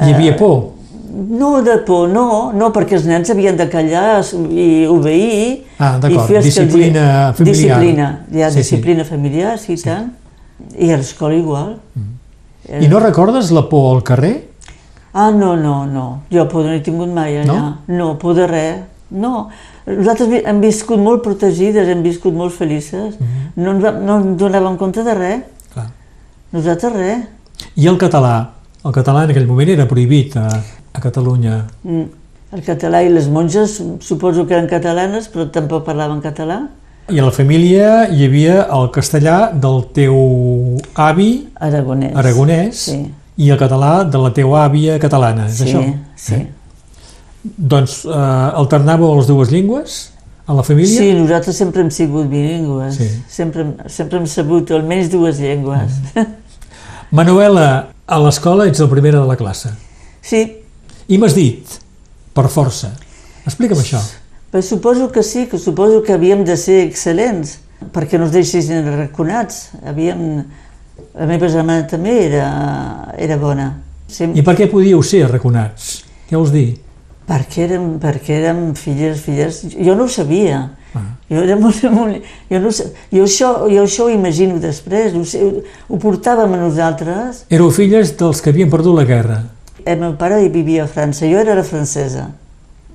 Hi 0.00 0.12
havia 0.14 0.36
por. 0.38 0.74
No 1.08 1.62
de 1.64 1.78
por, 1.86 2.08
no, 2.08 2.52
no, 2.52 2.68
perquè 2.74 2.98
els 2.98 3.06
nens 3.08 3.30
havien 3.32 3.56
de 3.56 3.66
callar 3.70 4.20
i 4.52 4.86
obeir. 4.90 5.64
Ah, 5.78 5.96
d'acord, 5.98 6.28
que 6.28 6.42
disciplina 6.44 7.32
familiar. 7.34 7.78
Disciplina, 7.78 8.08
ja, 8.30 8.50
Sí, 8.50 8.58
sí. 8.58 8.62
disciplina 8.62 9.06
familiar, 9.08 9.56
sí, 9.58 9.72
i 9.74 9.82
tant. 9.82 10.12
I 10.76 10.92
a 10.92 10.98
l'escola 11.00 11.34
igual. 11.34 11.76
I 12.68 12.88
no 12.90 13.00
recordes 13.00 13.50
la 13.54 13.64
por 13.70 13.96
al 13.96 14.02
carrer? 14.04 14.34
Ah, 15.14 15.30
no, 15.30 15.56
no, 15.56 15.86
no. 15.86 16.22
Jo 16.30 16.44
por 16.48 16.66
no 16.66 16.74
he 16.76 16.80
tingut 16.84 17.08
mai 17.08 17.38
allà. 17.40 17.46
No? 17.46 17.78
no 17.88 18.18
por 18.18 18.34
de 18.36 18.46
res. 18.46 18.80
No. 19.10 19.48
Nosaltres 19.88 20.42
hem 20.44 20.60
viscut 20.60 20.98
molt 21.00 21.22
protegides, 21.24 21.88
hem 21.88 22.02
viscut 22.02 22.34
molt 22.34 22.52
felices. 22.52 23.14
no, 23.56 23.70
ens, 23.72 23.82
va- 23.84 23.92
no 23.98 24.18
ens 24.20 24.36
donàvem 24.40 24.76
compte 24.76 25.02
de 25.04 25.14
res. 25.14 25.40
Clar. 25.72 25.86
Nosaltres 26.52 26.92
res. 26.92 27.24
I 27.76 27.86
el 27.88 27.96
català? 27.98 28.50
El 28.84 28.92
català 28.92 29.24
en 29.24 29.30
aquell 29.30 29.46
moment 29.46 29.68
era 29.68 29.86
prohibit 29.88 30.36
a, 30.36 30.46
a 30.92 31.00
Catalunya. 31.00 31.64
Mm. 31.82 32.04
El 32.52 32.62
català 32.64 33.02
i 33.04 33.08
les 33.12 33.26
monges 33.28 33.74
suposo 34.00 34.46
que 34.46 34.54
eren 34.56 34.66
catalanes, 34.70 35.26
però 35.28 35.50
tampoc 35.52 35.84
parlaven 35.84 36.20
català. 36.24 36.62
I 37.12 37.18
a 37.20 37.24
la 37.24 37.30
família 37.32 38.06
hi 38.08 38.24
havia 38.24 38.62
el 38.72 38.90
castellà 38.92 39.50
del 39.52 39.82
teu 39.96 40.14
avi 40.94 41.48
Aragonès. 41.60 42.14
aragonès 42.16 42.76
Sí. 42.88 42.96
i 43.36 43.50
el 43.50 43.58
català 43.58 44.04
de 44.04 44.18
la 44.18 44.30
teua 44.32 44.64
àvia 44.68 44.98
catalana, 44.98 45.46
és 45.46 45.58
Sí, 45.58 45.64
això? 45.68 45.80
Eh? 45.84 45.94
sí. 46.16 46.46
Doncs 47.56 48.02
eh, 48.06 48.60
alternàveu 48.60 49.16
les 49.18 49.28
dues 49.30 49.52
llengües 49.52 49.98
a 50.48 50.56
la 50.56 50.64
família? 50.66 51.00
Sí, 51.00 51.12
nosaltres 51.16 51.56
sempre 51.60 51.84
hem 51.84 51.90
sigut 51.94 52.28
bilingües. 52.30 52.96
Sí. 52.96 53.08
Sempre, 53.30 53.66
sempre 53.92 54.20
hem 54.20 54.26
sabut 54.30 54.70
almenys 54.74 55.10
dues 55.12 55.40
llengües. 55.42 55.98
Manuela, 57.18 57.68
a 58.06 58.18
l'escola 58.20 58.66
ets 58.68 58.80
la 58.80 58.88
primera 58.90 59.20
de 59.20 59.28
la 59.28 59.36
classe. 59.36 59.74
sí, 60.20 60.46
I 61.08 61.16
m'has 61.16 61.32
dit, 61.32 61.78
per 62.36 62.50
força. 62.52 62.90
Explica'm 63.48 63.78
això. 63.80 64.00
Però 64.52 64.60
suposo 64.64 65.06
que 65.12 65.22
sí, 65.24 65.46
que 65.48 65.56
suposo 65.60 66.02
que 66.04 66.12
havíem 66.12 66.42
de 66.44 66.56
ser 66.60 66.82
excel·lents 66.84 67.54
perquè 67.94 68.18
no 68.20 68.26
es 68.28 68.34
deixessin 68.36 68.82
arraconats. 68.84 69.68
Havíem... 69.88 70.24
La 71.18 71.26
meva 71.30 71.48
germana 71.50 71.86
també 71.86 72.12
era, 72.26 72.44
era 73.16 73.36
bona. 73.38 73.68
Sem... 74.10 74.34
I 74.36 74.42
per 74.44 74.54
què 74.58 74.66
podíeu 74.70 75.00
ser 75.06 75.24
arraconats? 75.26 76.02
Què 76.28 76.36
vols 76.36 76.52
dir? 76.52 76.76
Perquè 77.28 77.66
érem, 77.66 77.98
perquè 78.00 78.38
érem 78.40 78.60
filles, 78.78 79.20
filles... 79.20 79.60
Jo 79.76 79.94
no 79.98 80.06
ho 80.06 80.08
sabia. 80.08 80.62
Ah. 80.96 81.04
Jo, 81.28 81.42
era 81.44 81.58
molt, 81.60 81.82
molt, 81.92 82.24
jo, 82.48 82.60
no, 82.64 82.72
jo, 82.72 83.22
això, 83.26 83.50
jo 83.68 83.84
això 83.84 84.06
ho 84.06 84.12
imagino 84.14 84.56
després, 84.62 85.12
ho, 85.12 85.24
sé, 85.28 85.42
ho, 85.44 85.60
ho 85.88 85.98
portàvem 86.00 86.56
a 86.56 86.60
nosaltres. 86.62 87.44
Éreu 87.52 87.68
filles 87.74 88.14
dels 88.16 88.40
que 88.40 88.54
havien 88.54 88.72
perdut 88.72 88.96
la 88.96 89.04
guerra. 89.08 89.42
El 89.84 90.00
meu 90.00 90.16
pare 90.20 90.40
vivia 90.52 90.86
a 90.86 90.88
França, 90.90 91.28
jo 91.28 91.38
era 91.40 91.54
la 91.56 91.64
francesa. 91.64 92.30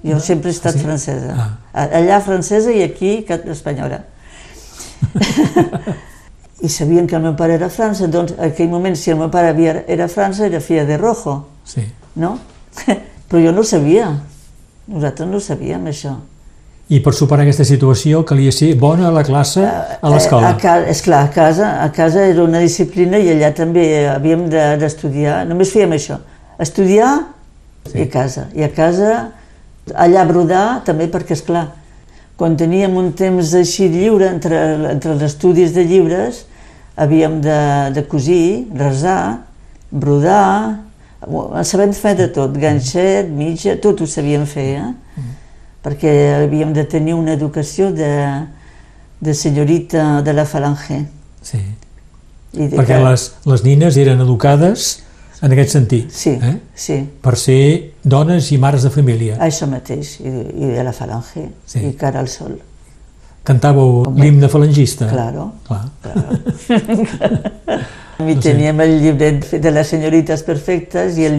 Jo 0.04 0.18
sempre 0.20 0.50
he 0.52 0.56
estat 0.58 0.76
sí? 0.76 0.82
francesa. 0.84 1.38
Ah. 1.38 1.86
Allà 2.02 2.18
francesa 2.26 2.74
i 2.74 2.82
aquí 2.84 3.22
espanyola. 3.30 4.02
I 6.64 6.70
sabien 6.70 7.08
que 7.08 7.16
el 7.16 7.22
meu 7.22 7.36
pare 7.36 7.58
era 7.60 7.68
a 7.68 7.74
França, 7.74 8.08
doncs 8.08 8.34
en 8.38 8.46
aquell 8.50 8.70
moment 8.72 8.96
si 8.96 9.12
el 9.12 9.18
meu 9.20 9.30
pare 9.32 9.50
havia, 9.52 9.82
era 9.88 10.06
a 10.08 10.12
França 10.12 10.46
era 10.48 10.62
filla 10.64 10.86
de 10.88 10.98
rojo, 10.98 11.46
Sí. 11.68 11.84
no? 12.16 12.40
Però 13.34 13.42
jo 13.42 13.50
no 13.52 13.64
ho 13.64 13.66
sabia. 13.66 14.12
Nosaltres 14.86 15.26
no 15.30 15.40
ho 15.40 15.42
sabíem, 15.42 15.88
això. 15.90 16.12
I 16.94 17.00
per 17.02 17.14
superar 17.18 17.42
aquesta 17.48 17.64
situació 17.66 18.20
calia 18.28 18.52
ser 18.54 18.74
bona 18.78 19.08
a 19.08 19.12
la 19.16 19.24
classe 19.26 19.64
a 19.66 20.10
l'escola. 20.12 20.52
Eh, 20.52 20.54
A, 20.54 20.58
ca- 20.62 20.84
esclar, 20.92 21.24
a 21.26 21.32
casa, 21.34 21.70
a 21.82 21.88
casa 21.96 22.22
era 22.30 22.44
una 22.44 22.60
disciplina 22.62 23.18
i 23.18 23.32
allà 23.34 23.50
també 23.58 24.06
havíem 24.12 24.44
de- 24.52 24.76
d'estudiar. 24.78 25.48
Només 25.50 25.72
fèiem 25.74 25.96
això, 25.98 26.20
estudiar 26.60 27.24
sí. 27.88 27.98
i 27.98 28.02
a 28.04 28.10
casa. 28.12 28.46
I 28.54 28.64
a 28.68 28.70
casa, 28.70 29.14
allà 29.96 30.28
brodar 30.30 30.84
també 30.86 31.08
perquè, 31.10 31.32
és 31.40 31.42
clar, 31.42 31.72
quan 32.38 32.56
teníem 32.60 32.94
un 33.00 33.14
temps 33.18 33.54
així 33.56 33.88
lliure 33.90 34.28
entre, 34.30 34.60
entre 34.92 35.14
els 35.16 35.24
estudis 35.24 35.74
de 35.74 35.88
llibres, 35.88 36.44
havíem 37.00 37.40
de, 37.42 37.58
de 37.96 38.04
cosir, 38.06 38.68
resar, 38.78 39.40
brodar, 39.90 40.84
sabem 41.64 41.94
fer 41.94 42.16
de 42.18 42.28
tot, 42.28 42.56
ganxet, 42.58 43.30
mitja, 43.30 43.78
tot 43.82 44.02
ho 44.02 44.08
sabíem 44.08 44.46
fer, 44.46 44.68
eh? 44.82 44.94
perquè 45.84 46.12
havíem 46.46 46.72
de 46.74 46.84
tenir 46.86 47.14
una 47.14 47.34
educació 47.34 47.92
de, 47.92 48.10
de 49.20 49.34
senyorita 49.34 50.22
de 50.22 50.34
la 50.34 50.46
falange. 50.46 51.06
Sí. 51.42 51.60
I 52.54 52.68
de 52.68 52.78
Perquè 52.78 52.98
que- 53.00 53.04
les, 53.10 53.32
les 53.46 53.64
nines 53.66 53.98
eren 53.98 54.22
educades 54.22 55.04
en 55.42 55.52
aquest 55.52 55.72
sentit. 55.74 56.12
Sí, 56.12 56.38
Eh? 56.42 56.58
sí, 56.76 57.00
Per 57.22 57.36
ser 57.36 57.94
dones 58.04 58.52
i 58.52 58.58
mares 58.58 58.84
de 58.84 58.90
família. 58.90 59.38
això 59.40 59.68
mateix, 59.68 60.20
i, 60.22 60.30
i 60.30 60.70
de 60.78 60.84
la 60.84 60.94
falange, 60.94 61.50
Sí. 61.66 61.80
i 61.88 61.94
cara 61.94 62.20
al 62.20 62.28
sol, 62.30 62.60
Cantàveu 63.44 64.06
l'himne 64.16 64.48
falangista. 64.48 65.10
claro. 65.10 65.52
Clar. 65.68 65.90
I 68.20 68.36
teníem 68.38 68.80
el 68.82 69.00
llibret 69.02 69.48
de 69.62 69.72
les 69.72 69.88
senyorites 69.90 70.44
perfectes 70.46 71.18
i 71.18 71.26
el, 71.26 71.38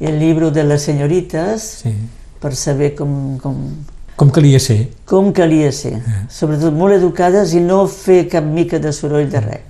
i 0.00 0.06
el 0.08 0.18
llibre 0.18 0.50
de 0.50 0.64
les 0.64 0.82
senyorites 0.88 1.62
Sí. 1.82 1.92
per 2.40 2.54
saber 2.56 2.94
com, 2.96 3.38
com, 3.42 3.56
Com 4.16 4.30
calia 4.30 4.58
ser. 4.58 4.88
com 5.04 5.32
calia 5.32 5.70
ser. 5.72 5.98
Sobretot 6.32 6.72
molt 6.72 6.94
educades 6.96 7.52
i 7.54 7.60
no 7.60 7.86
fer 7.86 8.26
cap 8.32 8.44
mica 8.44 8.78
de 8.78 8.92
soroll 8.92 9.28
de 9.30 9.40
res. 9.40 9.60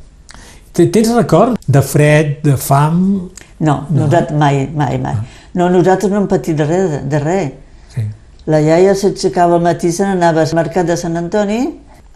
Te- 0.73 0.87
Tens 0.93 1.09
record 1.17 1.57
de 1.67 1.83
fred, 1.83 2.43
de 2.45 2.57
fam? 2.57 3.29
No, 3.59 3.87
nosaltres 3.91 4.37
mai, 4.39 4.69
mai, 4.75 4.99
mai. 4.99 5.17
No, 5.55 5.71
nosaltres 5.73 6.11
no 6.13 6.19
hem 6.21 6.27
patit 6.29 6.59
res, 6.61 6.91
de, 6.91 6.99
de 7.09 7.19
res. 7.19 7.51
Sí. 7.95 8.03
La 8.47 8.61
iaia 8.61 8.95
s'aixecava 8.95 9.57
al 9.57 9.63
matí, 9.65 9.91
se 9.91 10.05
n'anava 10.05 10.43
al 10.45 10.55
mercat 10.55 10.87
de 10.87 10.97
Sant 11.01 11.17
Antoni 11.17 11.63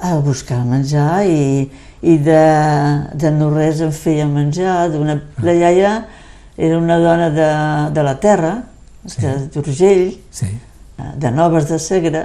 a 0.01 0.15
buscar 0.25 0.63
menjar 0.65 1.25
i, 1.29 1.69
i 2.03 2.17
de, 2.25 2.41
de 3.21 3.31
no 3.37 3.51
res 3.53 3.81
en 3.85 3.93
feia 3.93 4.27
menjar. 4.27 4.89
Una, 4.97 5.19
la 5.45 5.53
iaia 5.55 5.95
era 6.57 6.79
una 6.79 6.97
dona 6.99 7.31
de, 7.31 7.49
de 7.95 8.03
la 8.07 8.17
terra, 8.21 8.57
Sí. 9.01 9.23
de 9.25 9.31
d'Urgell, 9.49 10.11
sí. 10.31 10.47
de 11.17 11.31
Noves 11.33 11.71
de 11.71 11.79
Segre, 11.81 12.21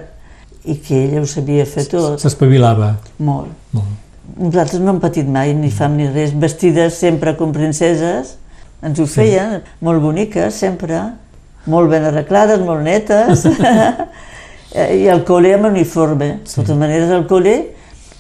i 0.68 0.74
que 0.84 0.98
ella 1.06 1.22
ho 1.22 1.26
sabia 1.30 1.64
fer 1.66 1.86
tot, 1.88 2.20
S'espavilava. 2.20 2.98
molt. 3.24 3.54
Molt. 3.72 3.94
Nosaltres 4.36 4.82
no 4.84 4.92
hem 4.92 5.00
patit 5.00 5.30
mai 5.32 5.54
ni 5.56 5.70
fam 5.72 5.96
ni 5.96 6.10
res, 6.12 6.34
vestides 6.36 6.98
sempre 7.00 7.32
com 7.40 7.54
princeses, 7.56 8.34
ens 8.84 9.00
ho 9.00 9.06
feien, 9.08 9.62
molt 9.80 10.04
boniques 10.04 10.60
sempre, 10.60 11.00
molt 11.72 11.88
ben 11.94 12.04
arreglades, 12.10 12.60
molt 12.68 12.84
netes, 12.84 13.46
i 14.76 15.08
al 15.10 15.24
col·le 15.26 15.54
amb 15.56 15.66
uniforme. 15.72 16.40
De 16.44 16.54
totes 16.56 16.76
maneres, 16.78 17.12
al 17.12 17.26
col·le 17.28 17.72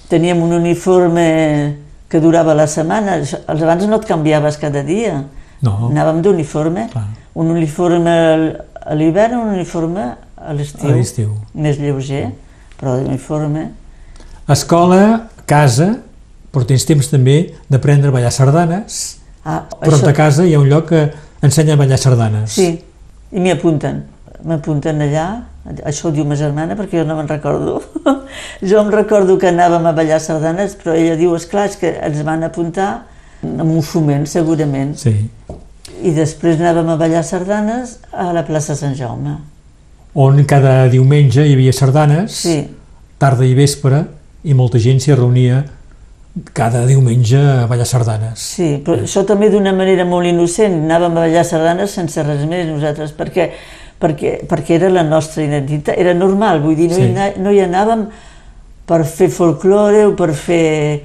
teníem 0.09 0.41
un 0.41 0.53
uniforme 0.53 1.77
que 2.09 2.19
durava 2.21 2.53
la 2.55 2.67
setmana, 2.67 3.17
Això- 3.19 3.41
els 3.47 3.61
abans 3.63 3.87
no 3.87 3.97
et 3.97 4.05
canviaves 4.05 4.57
cada 4.57 4.83
dia, 4.83 5.23
No. 5.61 5.89
anàvem 5.91 6.21
d'uniforme, 6.21 6.87
un 7.33 7.47
uniforme 7.51 8.09
al- 8.09 8.65
a 8.85 8.93
l'hivern, 8.95 9.37
un 9.39 9.49
uniforme 9.55 10.13
a 10.37 10.53
l'estiu, 10.53 10.89
A 10.89 10.93
l'estiu. 10.93 11.29
més 11.53 11.79
lleuger, 11.79 12.31
però 12.79 12.95
d'uniforme. 13.01 13.71
Escola, 14.47 15.29
casa, 15.45 15.97
però 16.53 16.65
tens 16.65 16.85
temps 16.85 17.09
també 17.09 17.53
d'aprendre 17.69 18.09
a 18.09 18.11
ballar 18.13 18.31
sardanes. 18.31 19.17
Ah, 19.43 19.63
Prop 19.81 20.01
de 20.01 20.13
casa 20.13 20.45
hi 20.45 20.53
ha 20.53 20.59
un 20.59 20.69
lloc 20.69 20.87
que 20.89 21.11
ensenya 21.41 21.73
a 21.73 21.77
ballar 21.77 21.97
sardanes. 21.97 22.51
Sí, 22.51 22.83
i 23.31 23.39
m'hi 23.39 23.51
apunten. 23.51 24.03
M'apunten 24.45 24.99
allà, 25.01 25.25
això 25.89 26.09
ho 26.09 26.13
diu 26.13 26.25
ma 26.29 26.35
germana 26.37 26.75
perquè 26.77 26.99
jo 26.99 27.05
no 27.07 27.15
me'n 27.17 27.27
recordo. 27.31 27.79
jo 28.69 28.81
em 28.83 28.91
recordo 28.93 29.39
que 29.41 29.49
anàvem 29.49 29.87
a 29.89 29.93
ballar 29.97 30.19
sardanes, 30.21 30.75
però 30.77 30.93
ella 30.93 31.15
diu, 31.17 31.33
esclar, 31.35 31.65
és 31.71 31.79
que 31.81 31.89
ens 32.05 32.21
van 32.27 32.45
apuntar 32.45 32.89
amb 33.41 33.65
un 33.71 33.81
foment, 33.81 34.27
segurament. 34.29 34.93
Sí. 35.01 35.15
I 36.05 36.11
després 36.13 36.59
anàvem 36.61 36.91
a 36.93 36.97
ballar 36.99 37.23
sardanes 37.25 37.97
a 38.13 38.29
la 38.35 38.43
plaça 38.45 38.75
Sant 38.77 38.93
Jaume. 38.97 39.37
On 40.15 40.37
cada 40.47 40.85
diumenge 40.93 41.43
hi 41.47 41.55
havia 41.57 41.73
sardanes, 41.75 42.35
Sí, 42.45 42.59
tarda 43.19 43.45
i 43.49 43.55
vespre, 43.57 44.03
i 44.45 44.53
molta 44.53 44.77
gent 44.79 45.01
s'hi 45.01 45.15
reunia 45.17 45.63
cada 46.53 46.83
diumenge 46.85 47.39
a 47.39 47.65
ballar 47.67 47.87
sardanes. 47.87 48.39
sí, 48.39 48.81
però 48.85 48.99
això 49.07 49.25
també 49.25 49.49
d'una 49.49 49.73
manera 49.73 50.05
molt 50.05 50.27
innocent. 50.27 50.83
Anàvem 50.85 51.17
a 51.17 51.25
ballar 51.25 51.45
sardanes 51.47 51.91
sense 51.95 52.21
res 52.23 52.45
més 52.45 52.67
nosaltres, 52.67 53.13
perquè, 53.15 53.49
perquè, 54.05 54.37
perquè 54.47 54.77
era 54.79 54.89
la 54.93 55.03
nostra 55.03 55.43
identitat, 55.43 55.97
era 55.97 56.13
normal, 56.13 56.61
vull 56.61 56.75
dir, 56.77 56.89
no, 56.93 56.95
Sí. 57.01 57.09
hi, 57.09 57.41
no 57.41 57.51
hi 57.51 57.59
anàvem 57.65 58.05
per 58.85 59.03
fer 59.09 59.29
folklore 59.33 60.05
o 60.05 60.15
per 60.15 60.31
fer 60.37 61.01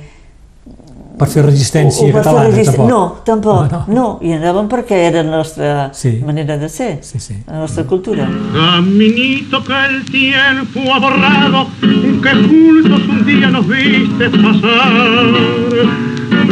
per 1.21 1.27
fer 1.29 1.43
resistència 1.45 2.07
o 2.07 2.07
per 2.07 2.13
fer 2.15 2.23
catalana, 2.23 2.49
resist- 2.49 2.77
tampoc. 2.77 2.89
No, 2.89 3.01
tampoc, 3.27 3.73
No, 3.73 3.79
no, 3.89 3.95
no. 3.95 4.19
I 4.25 4.31
anàvem 4.39 4.69
perquè 4.73 4.97
era 5.11 5.23
la 5.23 5.37
nostra 5.37 5.91
Sí. 5.93 6.13
manera 6.25 6.57
de 6.57 6.69
ser, 6.71 6.99
Sí, 7.03 7.19
sí. 7.21 7.35
la 7.47 7.59
nostra 7.59 7.85
cultura. 7.85 8.27
Caminito 8.55 9.63
que 9.63 9.85
el 9.91 10.05
tiempo 10.11 10.81
ha 10.95 10.99
borrado, 10.99 11.67
que 11.81 12.33
juntos 12.49 13.03
un 13.07 13.27
día 13.27 13.51
nos 13.51 13.67
viste 13.69 14.31
pasar. 14.31 15.27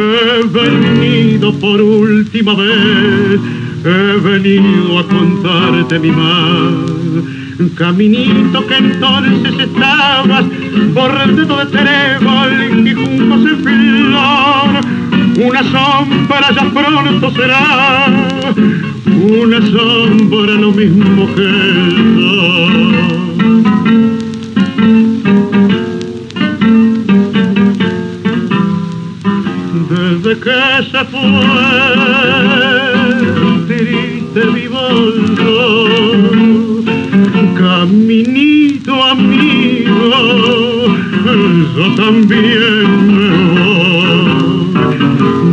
He 0.00 0.46
venido 0.48 1.52
por 1.58 1.80
última 1.80 2.54
vez, 2.54 3.40
he 3.84 4.20
venido 4.20 4.98
a 4.98 5.06
contarte 5.06 5.98
mi 5.98 6.10
mal. 6.10 6.98
Caminito 7.76 8.66
que 8.66 8.76
entonces 8.76 9.58
estabas 9.58 10.44
bordeado 10.94 11.56
de 11.56 11.66
trébol 11.66 12.86
y 12.86 12.94
juncos 12.94 13.40
en 13.50 13.58
flor. 13.64 14.98
Una 15.44 15.62
sombra 15.64 16.50
ya 16.54 16.70
pronto 16.72 17.30
será, 17.32 18.06
una 19.06 19.60
sombra 19.60 20.52
lo 20.54 20.72
mismo 20.72 21.34
que 21.34 21.42
el. 21.42 22.98
Desde 29.90 30.38
que 30.40 30.60
se 30.90 31.04
fue, 31.06 31.77
yo 41.76 41.94
también 41.94 42.88
me. 43.16 43.28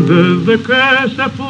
Desde 0.07 0.53
que 0.61 0.83
se 1.15 1.25
fue, 1.35 1.45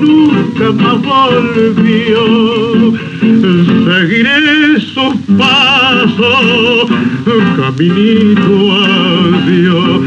nunca 0.00 0.66
más 0.72 0.98
volvió. 1.02 2.22
Seguiré 3.86 4.80
sus 4.80 5.14
pasos, 5.38 6.90
caminito 7.56 8.54
adiós, 9.44 10.00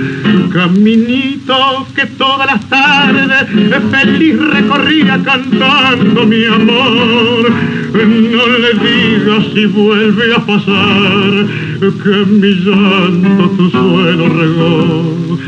caminito 0.52 1.88
que 1.96 2.06
todas 2.06 2.48
las 2.48 2.70
tardes 2.70 3.48
feliz 3.92 4.38
recorría 4.54 5.20
cantando 5.24 6.26
mi 6.26 6.46
amor. 6.46 7.52
No 7.94 8.46
le 8.58 8.74
digas 8.74 9.46
si 9.54 9.66
vuelve 9.66 10.36
a 10.36 10.40
pasar 10.40 11.69
que 11.80 12.26
mi 12.26 12.56
llanto 12.56 13.50
tu 13.52 13.70
suelo 13.70 14.28
regó. 14.28 15.40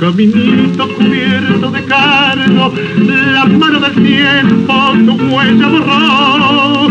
Caminito 0.00 0.88
cubierto 0.88 1.70
de 1.70 1.84
cargo, 1.84 2.72
la 3.06 3.44
mano 3.44 3.78
del 3.78 3.92
tiempo 3.92 4.94
tu 5.06 5.12
huella 5.32 5.68
borró. 5.68 6.88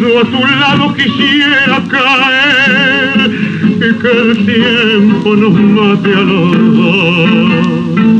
Yo 0.00 0.20
a 0.20 0.24
tu 0.24 0.40
lado 0.58 0.94
quisiera 0.94 1.82
caer 1.90 3.30
y 3.76 3.92
que 4.00 4.10
el 4.10 4.46
tiempo 4.46 5.36
nos 5.36 5.52
mate 5.52 6.14
a 6.14 6.20
los 6.20 6.76
dos. 6.76 8.13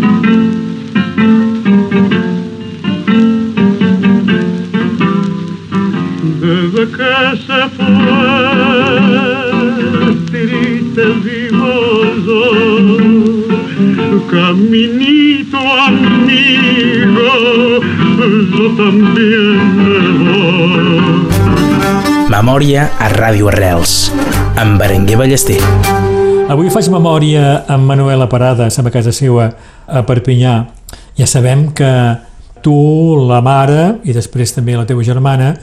Triste 11.24 11.50
vivo 11.50 12.04
yo, 12.26 13.46
caminito 14.30 15.58
amigo, 15.86 17.32
yo 18.52 18.66
también 18.76 19.76
me 19.76 19.94
voy. 20.24 21.26
Memòria 22.28 22.90
a 22.98 23.08
Ràdio 23.08 23.48
Arrels, 23.48 24.12
amb 24.56 24.78
Berenguer 24.78 25.16
Ballester. 25.16 25.60
Avui 26.48 26.70
faig 26.70 26.88
memòria 26.92 27.64
amb 27.68 27.86
Manuela 27.88 28.28
Parada, 28.28 28.70
som 28.70 28.86
a 28.86 28.90
casa 28.90 29.12
seva 29.12 29.52
a 29.86 30.02
Perpinyà. 30.04 30.66
Ja 31.16 31.26
sabem 31.26 31.72
que 31.72 32.18
tu, 32.62 32.74
la 33.28 33.40
mare 33.40 34.00
i 34.04 34.12
després 34.12 34.52
també 34.52 34.76
la 34.76 34.86
teva 34.88 35.04
germana 35.04 35.54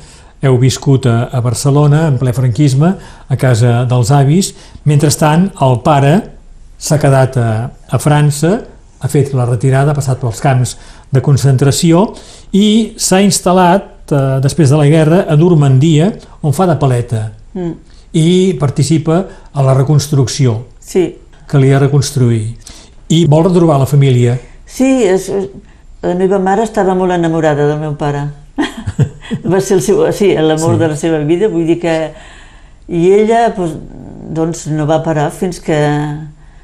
heu 0.42 0.58
viscut 0.58 1.06
a, 1.06 1.30
a 1.32 1.42
Barcelona 1.42 2.08
en 2.10 2.18
ple 2.18 2.34
franquisme, 2.34 2.94
a 3.30 3.38
casa 3.38 3.84
dels 3.90 4.12
avis. 4.12 4.54
Mentrestant, 4.90 5.50
el 5.62 5.80
pare 5.86 6.16
s'ha 6.82 6.98
quedat 7.02 7.38
a, 7.38 7.50
a 7.70 8.00
França, 8.02 8.56
ha 9.02 9.10
fet 9.10 9.34
la 9.34 9.46
retirada, 9.50 9.92
ha 9.94 9.98
passat 9.98 10.20
pels 10.22 10.42
camps 10.42 10.76
de 11.12 11.22
concentració 11.22 12.08
i 12.54 12.94
s'ha 12.98 13.22
instal·lat, 13.26 14.12
eh, 14.14 14.26
després 14.42 14.70
de 14.70 14.78
la 14.78 14.90
guerra, 14.90 15.26
a 15.30 15.38
Normandia, 15.38 16.12
on 16.42 16.54
fa 16.54 16.68
de 16.70 16.78
paleta 16.82 17.30
Mm. 17.54 17.74
i 18.16 18.56
participa 18.60 19.26
a 19.52 19.64
la 19.64 19.74
reconstrucció 19.74 20.54
Sí, 20.80 21.18
que 21.48 21.60
li 21.60 21.74
ha 21.74 21.80
reconstruir 21.80 22.56
i 23.12 23.26
vol 23.28 23.44
retrobar 23.44 23.76
la 23.82 23.86
família 23.86 24.38
sí, 24.64 25.04
és, 25.04 25.28
la 26.02 26.16
meva 26.16 26.40
mare 26.40 26.64
estava 26.64 26.96
molt 26.96 27.12
enamorada 27.12 27.68
del 27.68 27.82
meu 27.82 27.98
pare. 28.00 28.24
Va 29.46 29.60
ser 29.62 29.78
el 29.78 29.82
seu, 29.82 30.04
sí, 30.12 30.34
l'amor 30.36 30.76
Sí. 30.76 30.80
de 30.80 30.88
la 30.88 30.96
seva 30.96 31.20
vida, 31.20 31.48
vull 31.48 31.66
dir 31.68 31.80
que... 31.80 32.12
I 32.92 33.12
ella, 33.16 33.50
doncs, 33.56 33.76
doncs 34.36 34.66
no 34.68 34.86
va 34.90 35.02
parar 35.04 35.30
fins 35.32 35.60
que... 35.64 35.78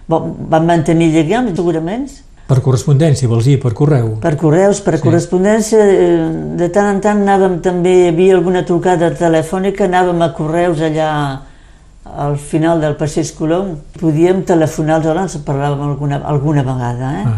Bon, 0.08 0.34
van 0.50 0.66
mantenir 0.66 1.10
lligams, 1.14 1.56
segurament, 1.56 2.08
per 2.48 2.62
correspondència, 2.64 3.28
vols 3.28 3.44
dir, 3.44 3.58
per 3.60 3.74
correu 3.76 4.14
per 4.24 4.38
correus, 4.40 4.80
per 4.80 4.94
Sí. 4.98 5.04
correspondència, 5.04 5.80
eh, 5.84 6.30
de 6.56 6.70
tant 6.72 6.94
en 6.96 7.02
tant 7.04 7.20
anàvem 7.26 7.58
també, 7.62 7.92
hi 8.06 8.08
havia 8.14 8.36
alguna 8.38 8.62
trucada 8.64 9.10
telefònica, 9.12 9.84
anàvem 9.84 10.22
a 10.24 10.30
correus 10.34 10.80
allà 10.80 11.10
al 12.08 12.38
final 12.40 12.80
del 12.80 12.96
Passeig 12.96 13.34
Colom. 13.36 13.74
Podíem 14.00 14.44
telefonar 14.48 14.96
als 15.02 15.06
hores, 15.12 15.36
parlàvem 15.44 15.82
alguna, 15.90 16.22
alguna 16.24 16.64
vegada, 16.64 17.12
eh? 17.20 17.24
ah. 17.28 17.38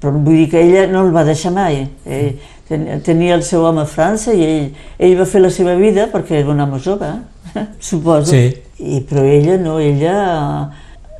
Però 0.00 0.12
vull 0.16 0.36
dir 0.40 0.48
que 0.48 0.62
ella 0.64 0.86
no 0.88 1.02
el 1.04 1.12
va 1.12 1.22
deixar 1.28 1.52
mai. 1.52 1.82
Ell 2.06 2.30
ten- 2.32 2.38
tenia 2.70 3.34
el 3.34 3.42
seu 3.42 3.64
home 3.66 3.82
a 3.82 3.88
França 3.88 4.32
i 4.36 4.44
ell, 4.46 4.66
ell 4.98 5.16
va 5.18 5.26
fer 5.26 5.42
la 5.42 5.50
seva 5.50 5.74
vida 5.78 6.06
perquè 6.12 6.38
era 6.38 6.52
un 6.52 6.60
home 6.62 6.78
jove, 6.82 7.08
eh? 7.54 7.66
suposo. 7.90 8.30
Sí. 8.30 8.54
I, 8.78 9.02
però 9.06 9.24
ella 9.26 9.58
no, 9.60 9.78
ella... 9.78 10.14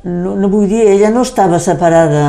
No, 0.03 0.33
no 0.33 0.47
vull 0.49 0.65
dir, 0.65 0.81
ella 0.89 1.11
no 1.13 1.21
estava 1.21 1.59
separada, 1.61 2.23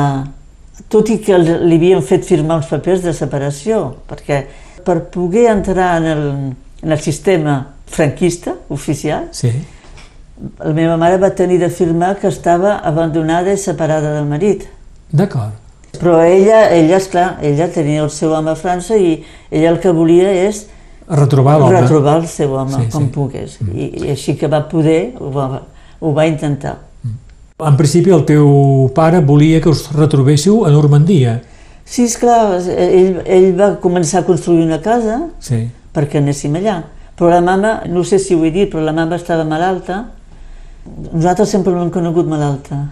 tot 0.93 1.09
i 1.09 1.15
que 1.23 1.39
li 1.41 1.79
havien 1.79 2.03
fet 2.05 2.27
firmar 2.27 2.59
uns 2.59 2.69
papers 2.69 3.01
de 3.01 3.15
separació, 3.17 3.79
perquè 4.05 4.43
per 4.85 4.99
poder 5.09 5.47
entrar 5.49 5.95
en 5.97 6.05
el, 6.11 6.27
en 6.83 6.93
el 6.93 7.01
sistema 7.01 7.55
franquista 7.89 8.53
oficial, 8.69 9.31
sí, 9.33 9.49
la 10.59 10.75
meva 10.75 10.99
mare 11.01 11.17
va 11.17 11.31
tenir 11.33 11.57
de 11.63 11.71
firmar 11.73 12.13
que 12.21 12.29
estava 12.29 12.77
abandonada 12.85 13.53
i 13.53 13.57
separada 13.57 14.13
del 14.19 14.29
marit. 14.29 14.69
d'acord 15.09 15.62
Però 15.99 16.19
ella, 16.25 16.69
ella, 16.73 16.97
esclar, 16.97 17.37
ella 17.45 17.67
tenia 17.71 18.03
el 18.03 18.09
seu 18.11 18.31
home 18.33 18.49
a 18.51 18.55
França 18.57 18.97
i 18.97 19.23
ella 19.51 19.69
el 19.69 19.79
que 19.79 19.91
volia 19.93 20.31
és 20.47 20.65
retrobar 21.09 21.59
l'home 21.59 21.79
retrobar 21.81 22.15
el 22.21 22.27
seu 22.27 22.53
home 22.57 22.73
Sí, 22.79 22.89
com 22.91 23.03
sí. 23.05 23.11
pogués. 23.13 23.57
I, 23.73 23.91
I 24.05 24.09
així 24.15 24.35
que 24.39 24.47
va 24.49 24.63
poder, 24.71 25.13
ho 25.19 25.29
va, 25.31 25.61
ho 26.01 26.13
va 26.13 26.25
intentar. 26.27 26.77
en 27.63 27.77
principi 27.77 28.11
el 28.11 28.25
teu 28.25 28.89
pare 28.95 29.19
volia 29.21 29.61
que 29.61 29.69
us 29.69 29.85
retrobéssiu 29.95 30.65
a 30.65 30.71
Normandia 30.71 31.41
Sí, 31.85 32.03
esclar, 32.09 32.57
ell, 32.77 33.21
ell 33.25 33.53
va 33.59 33.75
començar 33.79 34.21
a 34.23 34.25
construir 34.25 34.63
una 34.65 34.79
casa 34.81 35.29
sí, 35.39 35.67
perquè 35.93 36.17
anéssim 36.17 36.55
allà. 36.55 36.81
Però 37.15 37.29
la 37.29 37.41
mama, 37.41 37.81
no 37.85 38.03
sé 38.03 38.17
si 38.19 38.33
ho 38.33 38.43
he 38.43 38.49
dit, 38.51 38.71
però 38.71 38.81
la 38.81 38.93
mama 38.95 39.15
estava 39.19 39.43
malalta. 39.45 40.05
Nosaltres 41.13 41.49
sempre 41.53 41.73
l'hem 41.75 41.91
conegut 41.93 42.25
malalta. 42.27 42.87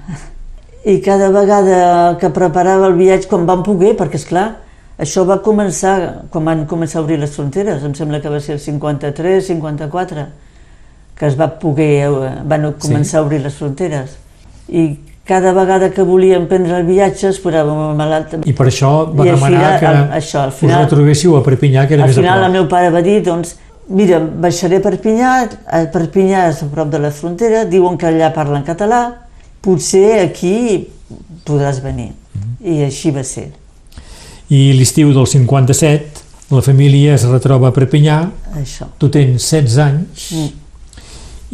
I 0.86 1.00
cada 1.02 1.30
vegada 1.30 2.18
que 2.20 2.30
preparava 2.34 2.88
el 2.88 2.96
viatge, 2.98 3.28
quan 3.30 3.46
vam 3.46 3.62
poder, 3.64 3.94
perquè 4.00 4.18
és 4.18 4.26
clar, 4.26 4.48
això 5.02 5.24
va 5.30 5.38
començar 5.46 6.24
quan 6.34 6.46
van 6.48 6.64
començar 6.70 7.00
a 7.00 7.04
obrir 7.04 7.20
les 7.22 7.30
fronteres, 7.36 7.84
em 7.86 7.94
sembla 7.98 8.20
que 8.22 8.30
va 8.34 8.40
ser 8.42 8.56
el 8.58 8.60
53, 8.64 9.46
54, 9.46 10.26
que 11.18 11.28
es 11.30 11.38
va 11.38 11.48
poder, 11.62 12.10
eh, 12.10 12.34
van 12.50 12.66
començar 12.82 13.20
a 13.20 13.26
obrir 13.28 13.42
les 13.44 13.54
fronteres. 13.54 14.18
I 14.70 14.98
cada 15.28 15.54
vegada 15.54 15.92
que 15.94 16.02
volíem 16.02 16.48
prendre 16.50 16.80
el 16.80 16.86
viatge 16.88 17.30
es 17.30 17.38
posava 17.40 17.74
molt 17.78 17.96
malalta. 17.98 18.40
i 18.44 18.54
per 18.54 18.66
això 18.68 19.06
va 19.14 19.26
I 19.26 19.30
al 19.30 19.36
demanar 19.36 19.60
final, 19.60 19.80
que 19.80 19.86
al- 19.86 20.10
això, 20.20 20.40
al 20.48 20.52
final- 20.52 20.80
us 20.86 20.90
retrobéssiu 20.90 21.36
a 21.38 21.44
Perpinyà 21.44 21.88
que 21.88 21.94
era 21.94 22.04
Al 22.04 22.10
més 22.10 22.18
a 22.18 22.22
final 22.22 22.38
el 22.40 22.44
prop 22.46 22.54
meu 22.54 22.68
pare 22.68 22.90
va 22.90 23.02
dir, 23.02 23.22
doncs, 23.24 23.56
mira, 23.88 24.18
baixaré 24.20 24.78
a 24.78 24.82
Perpinyà, 24.82 25.50
a 25.68 25.86
Perpinyà 25.94 26.50
és 26.50 26.64
a 26.64 26.66
prop 26.74 26.90
de 26.90 26.98
la 27.00 27.12
frontera, 27.12 27.66
diuen 27.66 27.98
que 27.98 28.08
allà 28.08 28.34
parlen 28.34 28.64
català, 28.64 29.28
potser 29.62 30.22
aquí 30.26 30.88
podràs 31.48 31.82
venir. 31.84 32.12
I 32.62 32.84
així 32.86 33.10
va 33.14 33.24
ser, 33.26 33.50
i 34.52 34.74
l'estiu 34.76 35.14
del 35.16 35.28
57 35.32 36.52
la 36.52 36.62
família 36.62 37.14
es 37.16 37.24
retroba 37.24 37.70
a 37.70 37.72
Perpinyà 37.72 38.18
això. 38.60 38.90
tu 39.00 39.08
tens 39.08 39.40
16 39.40 39.78
anys 39.80 40.26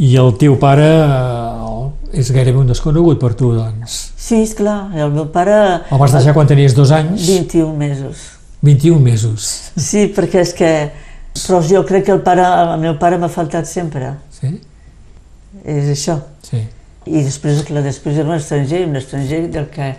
i 0.02 0.16
el 0.18 0.32
teu 0.42 0.56
pare 0.58 0.88
eh, 1.04 2.18
és 2.18 2.32
gairebé 2.34 2.58
un 2.58 2.70
desconegut 2.70 3.20
per 3.22 3.36
tu, 3.38 3.52
doncs. 3.54 3.98
Sí, 4.18 4.40
esclar, 4.42 4.90
el 4.98 5.14
meu 5.14 5.28
pare... 5.34 5.58
El 5.92 6.02
vas 6.02 6.16
deixar 6.16 6.34
quan 6.34 6.50
tenies 6.50 6.74
dos 6.78 6.94
anys? 6.96 7.28
21 7.28 7.74
mesos. 7.78 8.24
21 8.66 9.02
mesos. 9.04 9.50
Sí, 9.78 10.08
perquè 10.16 10.42
és 10.46 10.54
que... 10.58 10.72
Però 11.38 11.60
jo 11.62 11.84
crec 11.86 12.08
que 12.08 12.16
el, 12.16 12.24
pare, 12.26 12.46
el 12.46 12.82
meu 12.82 12.96
pare 12.98 13.20
m'ha 13.22 13.30
faltat 13.30 13.70
sempre. 13.70 14.16
Sí? 14.34 14.56
És 15.66 15.92
això. 15.94 16.18
Sí. 16.46 16.64
I 17.08 17.24
després, 17.26 17.64
clar, 17.68 17.84
després 17.86 18.18
era 18.18 18.28
un 18.30 18.36
estranger, 18.38 18.86
un 18.88 18.96
estranger 19.00 19.46
del 19.54 19.68
que... 19.74 19.94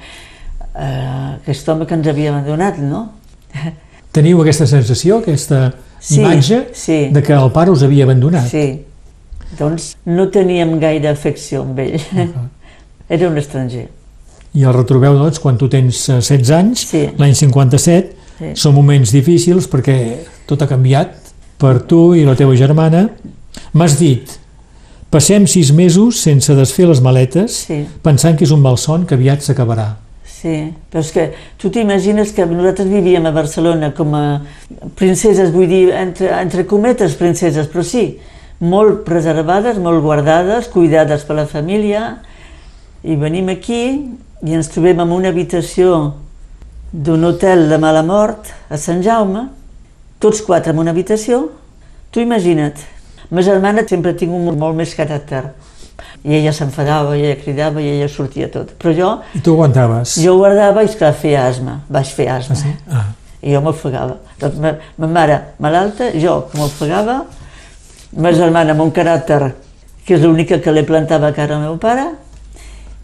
Eh, 0.78 1.36
aquest 1.40 1.68
home 1.68 1.86
que 1.88 1.94
ens 1.96 2.06
havia 2.06 2.30
abandonat, 2.30 2.78
no? 2.78 3.06
Teniu 4.14 4.40
aquesta 4.42 4.66
sensació, 4.70 5.18
aquesta 5.22 5.72
Sí, 5.98 6.20
imatge 6.20 6.60
sí. 6.78 6.98
de 7.10 7.22
que 7.26 7.34
el 7.34 7.50
pare 7.50 7.72
us 7.74 7.82
havia 7.82 8.04
abandonat? 8.06 8.46
Sí. 8.46 8.84
Doncs 9.58 9.96
no 10.06 10.28
teníem 10.30 10.76
gaire 10.78 11.08
afecció 11.10 11.64
amb 11.64 11.78
ell. 11.82 11.96
Era 13.08 13.28
un 13.30 13.38
estranger. 13.40 13.88
I 14.54 14.62
el 14.64 14.72
retrobeu, 14.76 15.16
doncs, 15.18 15.40
quan 15.42 15.58
tu 15.58 15.66
tens 15.72 16.04
eh, 16.12 16.20
16 16.22 16.52
anys, 16.54 16.86
Sí. 16.92 17.02
l'any 17.18 17.34
57, 17.34 18.14
Sí. 18.38 18.52
són 18.54 18.76
moments 18.76 19.10
difícils 19.10 19.66
perquè 19.66 19.96
tot 20.46 20.62
ha 20.62 20.68
canviat 20.70 21.16
per 21.58 21.80
tu 21.90 22.12
i 22.14 22.22
la 22.24 22.36
teva 22.38 22.54
germana. 22.54 23.08
M'has 23.74 23.96
dit, 23.98 24.30
passem 25.10 25.46
sis 25.46 25.70
mesos 25.72 26.20
sense 26.20 26.54
desfer 26.54 26.86
les 26.88 27.00
maletes, 27.00 27.64
Sí. 27.66 27.86
pensant 28.02 28.36
que 28.36 28.44
és 28.44 28.50
un 28.50 28.60
malson 28.60 29.06
que 29.06 29.14
aviat 29.14 29.40
s'acabarà. 29.40 29.96
Sí, 30.24 30.72
però 30.90 31.00
és 31.00 31.10
que 31.10 31.32
tu 31.58 31.70
t'imagines 31.70 32.30
que 32.32 32.46
nosaltres 32.46 32.86
vivíem 32.86 33.26
a 33.26 33.32
Barcelona 33.32 33.92
com 33.94 34.14
a 34.14 34.42
princeses, 34.94 35.50
vull 35.50 35.66
dir, 35.66 35.90
entre, 35.90 36.28
entre 36.40 36.64
cometes 36.66 37.16
princeses, 37.18 37.66
però 37.66 37.82
sí, 37.82 38.18
molt 38.60 39.04
preservades, 39.04 39.78
molt 39.78 40.00
guardades, 40.02 40.68
cuidades 40.68 41.24
per 41.24 41.36
la 41.36 41.46
família, 41.46 42.18
i 43.02 43.16
venim 43.16 43.48
aquí 43.48 43.82
i 44.42 44.54
ens 44.54 44.68
trobem 44.70 45.00
en 45.00 45.10
una 45.10 45.28
habitació 45.32 46.14
d'un 46.92 47.24
hotel 47.24 47.68
de 47.68 47.78
mala 47.78 48.02
mort 48.02 48.52
a 48.70 48.78
Sant 48.78 49.02
Jaume, 49.02 49.48
tots 50.20 50.40
quatre 50.42 50.72
en 50.72 50.78
una 50.78 50.90
habitació, 50.94 51.48
tu 52.10 52.20
imagina't. 52.20 52.78
Ma 53.30 53.42
germana 53.44 53.84
sempre 53.86 54.12
ha 54.12 54.14
tingut 54.16 54.56
molt 54.56 54.76
més 54.76 54.94
caràcter, 54.96 55.42
i 56.24 56.34
ella 56.38 56.52
s'enfadava, 56.52 57.16
i 57.16 57.24
ella 57.26 57.36
cridava, 57.42 57.80
i 57.80 57.88
ella 57.96 58.08
sortia 58.08 58.48
tot. 58.48 58.72
Però 58.80 58.92
jo 58.96 59.10
I 59.34 59.40
tu 59.44 59.52
aguantaves? 59.52 60.16
jo 60.22 60.36
guardava 60.38 60.82
i 60.82 60.88
esclar, 60.88 61.12
feia 61.14 61.46
asma, 61.46 61.80
vaig 61.88 62.06
fer 62.14 62.28
asma. 62.32 62.56
Ah, 62.56 62.62
sí? 62.62 62.74
Ah. 62.90 63.06
I 63.42 63.52
jo 63.54 63.60
m'ofegava. 63.62 64.16
Doncs 64.40 64.56
ma, 64.62 64.72
ma 64.96 65.06
mare 65.06 65.40
malalta, 65.62 66.10
jo 66.18 66.40
que 66.50 66.58
m'ofegava, 66.58 67.20
ma 68.16 68.32
germana 68.32 68.72
amb 68.74 68.82
un 68.86 68.90
caràcter 68.92 69.52
que 70.06 70.16
és 70.16 70.22
l'única 70.24 70.58
que 70.64 70.72
li 70.72 70.82
plantava 70.88 71.30
cara 71.36 71.56
al 71.58 71.66
meu 71.66 71.76
pare, 71.78 72.06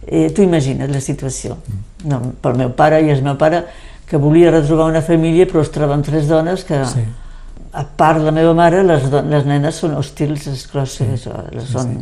eh, 0.07 0.31
tu 0.33 0.43
imagina't 0.43 0.91
la 0.91 1.01
situació. 1.05 1.59
No, 2.09 2.21
pel 2.41 2.57
meu 2.57 2.71
pare 2.77 3.03
i 3.05 3.11
el 3.13 3.21
meu 3.23 3.37
pare 3.37 3.65
que 4.09 4.17
volia 4.21 4.51
retrobar 4.51 4.87
una 4.91 5.03
família 5.03 5.47
però 5.47 5.61
es 5.63 5.71
troba 5.73 5.95
amb 5.95 6.05
tres 6.05 6.27
dones 6.29 6.65
que 6.65 6.81
Sí. 6.87 7.05
A 7.75 7.83
part 7.85 8.21
de 8.21 8.25
la 8.29 8.33
meva 8.37 8.53
mare 8.55 8.83
les, 8.87 9.09
les 9.31 9.45
nenes 9.49 9.75
són 9.83 9.97
hostils, 9.99 10.47
esclar, 10.53 10.87
sí, 10.89 11.05
això, 11.17 11.35
les 11.53 11.67
són... 11.75 11.97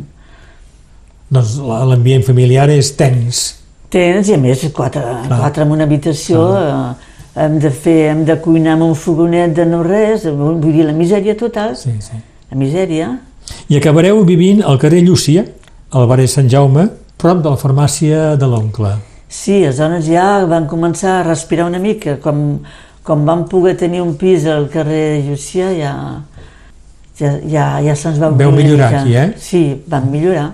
Doncs 1.33 1.55
la- 1.65 1.83
l'ambient 1.89 2.23
familiar 2.25 2.67
és 2.69 2.91
tens. 2.99 3.39
Tens, 3.93 4.29
i 4.29 4.35
a 4.35 4.37
més, 4.41 4.61
quatre, 4.73 5.01
Clar. 5.27 5.39
quatre 5.39 5.65
en 5.65 5.71
una 5.73 5.85
habitació, 5.87 6.43
eh, 6.57 7.41
hem 7.43 7.57
de 7.61 7.69
fer, 7.73 7.97
hem 8.11 8.23
de 8.25 8.35
cuinar 8.41 8.75
amb 8.77 8.87
un 8.89 8.95
fogonet 8.97 9.53
de 9.57 9.65
no 9.69 9.83
res, 9.85 10.25
vull 10.29 10.59
dir, 10.61 10.83
la 10.85 10.93
misèria 10.97 11.35
total, 11.37 11.75
Sí, 11.77 11.93
sí. 12.01 12.17
la 12.51 12.57
misèria. 12.57 13.11
I 13.69 13.77
acabareu 13.77 14.23
vivint 14.25 14.61
al 14.63 14.77
carrer 14.81 15.01
Llúcia, 15.05 15.45
al 15.91 16.07
barri 16.09 16.27
Sant 16.27 16.49
Jaume, 16.49 16.87
prop 17.17 17.41
de 17.43 17.49
la 17.53 17.57
farmàcia 17.57 18.35
de 18.37 18.47
l'oncle. 18.49 18.95
Sí, 19.33 19.59
les 19.65 19.77
dones 19.81 20.05
ja 20.05 20.43
van 20.45 20.67
començar 20.69 21.19
a 21.19 21.23
respirar 21.25 21.65
una 21.69 21.79
mica, 21.81 22.17
com, 22.21 22.59
com 23.03 23.25
vam 23.27 23.45
poder 23.49 23.75
tenir 23.77 24.01
un 24.01 24.15
pis 24.17 24.45
al 24.47 24.69
carrer 24.71 25.23
Llucia, 25.25 25.71
ja, 25.75 25.93
ja, 27.19 27.31
ja, 27.45 27.65
ja 27.83 27.95
se'ns 27.95 28.19
va 28.21 28.29
Veu 28.29 28.51
millorar 28.55 28.93
aquí, 29.01 29.15
eh? 29.15 29.33
Sí, 29.37 29.81
van 29.87 30.09
millorar. 30.11 30.51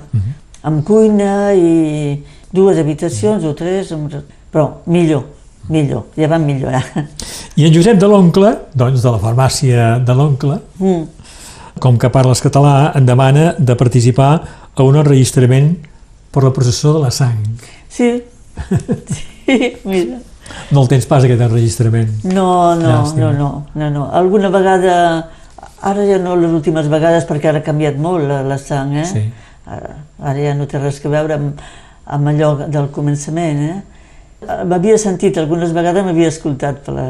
Amb 0.64 0.84
cuina 0.84 1.54
i 1.56 2.24
dues 2.52 2.78
habitacions 2.82 3.46
o 3.46 3.54
tres, 3.56 3.92
amb- 3.96 4.18
però 4.52 4.66
millor, 4.88 5.24
millor, 5.70 6.08
ja 6.18 6.28
van 6.28 6.44
millorar. 6.46 6.82
I 7.56 7.68
en 7.68 7.74
Josep 7.74 8.00
de 8.02 8.08
l'oncle, 8.10 8.56
doncs 8.74 9.02
de 9.06 9.12
la 9.14 9.20
farmàcia 9.22 10.00
de 10.04 10.14
l'oncle, 10.18 10.58
Mm. 10.80 11.04
com 11.80 11.98
que 11.98 12.10
parles 12.10 12.42
català, 12.42 12.92
en 12.96 13.06
demana 13.06 13.54
de 13.58 13.76
participar 13.76 14.42
a 14.76 14.84
un 14.84 14.96
enregistrament 14.98 15.78
per 16.32 16.44
la 16.44 16.52
processó 16.52 16.94
de 16.98 17.00
la 17.06 17.12
sang. 17.12 17.38
Sí, 17.90 18.24
sí, 19.46 19.78
mira. 19.86 20.18
No 20.72 20.84
el 20.84 20.88
tens 20.92 21.06
pas, 21.10 21.24
aquest 21.24 21.42
enregistrament. 21.42 22.10
No, 22.24 22.76
no, 22.76 22.90
Llàstima. 22.90 23.32
no, 23.34 23.34
no, 23.34 23.66
no, 23.76 23.90
no. 23.90 24.08
Alguna 24.14 24.50
vegada, 24.54 24.96
ara 25.82 26.06
ja 26.08 26.18
no 26.22 26.36
les 26.36 26.52
últimes 26.52 26.88
vegades 26.92 27.26
perquè 27.30 27.50
ara 27.52 27.62
ha 27.64 27.66
canviat 27.66 27.98
molt 27.98 28.28
la, 28.28 28.42
la 28.44 28.58
sang, 28.62 28.96
eh? 28.98 29.06
Sí. 29.06 29.24
Ara, 29.70 29.96
ara 30.24 30.40
ja 30.40 30.54
no 30.58 30.66
té 30.68 30.80
res 30.82 31.02
a 31.06 31.10
veure 31.10 31.38
amb, 31.40 31.62
amb 32.06 32.28
allò 32.34 32.54
del 32.68 32.90
començament, 32.96 33.60
eh? 33.70 33.82
Eh, 34.48 34.64
M'havia 34.66 34.98
sentit, 34.98 35.38
algunes 35.38 35.74
vegades 35.76 36.06
m'havia 36.06 36.30
escoltat 36.32 36.84
per 36.86 36.94
la, 36.96 37.08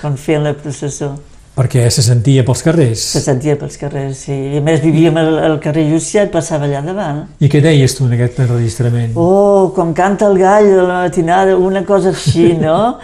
quan 0.00 0.16
feien 0.16 0.44
la 0.46 0.54
processó. 0.54 1.14
Perquè 1.60 1.82
se 1.92 2.00
sentia 2.00 2.40
pels 2.46 2.62
carrers. 2.64 3.02
Se 3.18 3.20
sentia 3.20 3.52
pels 3.60 3.74
carrers, 3.76 4.22
sí. 4.24 4.32
I 4.54 4.58
a 4.58 4.64
més 4.64 4.80
vivíem 4.80 5.16
al, 5.20 5.34
al 5.44 5.58
carrer 5.60 5.82
Llucià 5.90 6.22
i 6.24 6.30
passava 6.32 6.64
allà 6.64 6.80
davant. 6.86 7.18
I 7.44 7.50
què 7.52 7.60
deies 7.60 7.92
tu 7.98 8.06
en 8.08 8.14
aquest 8.16 8.38
enregistrament? 8.46 9.12
Oh, 9.20 9.68
quan 9.76 9.92
canta 9.92 10.30
el 10.30 10.38
gall 10.40 10.70
a 10.78 10.86
la 10.88 11.00
matinada, 11.02 11.58
una 11.60 11.82
cosa 11.84 12.14
així, 12.14 12.54
no? 12.64 12.96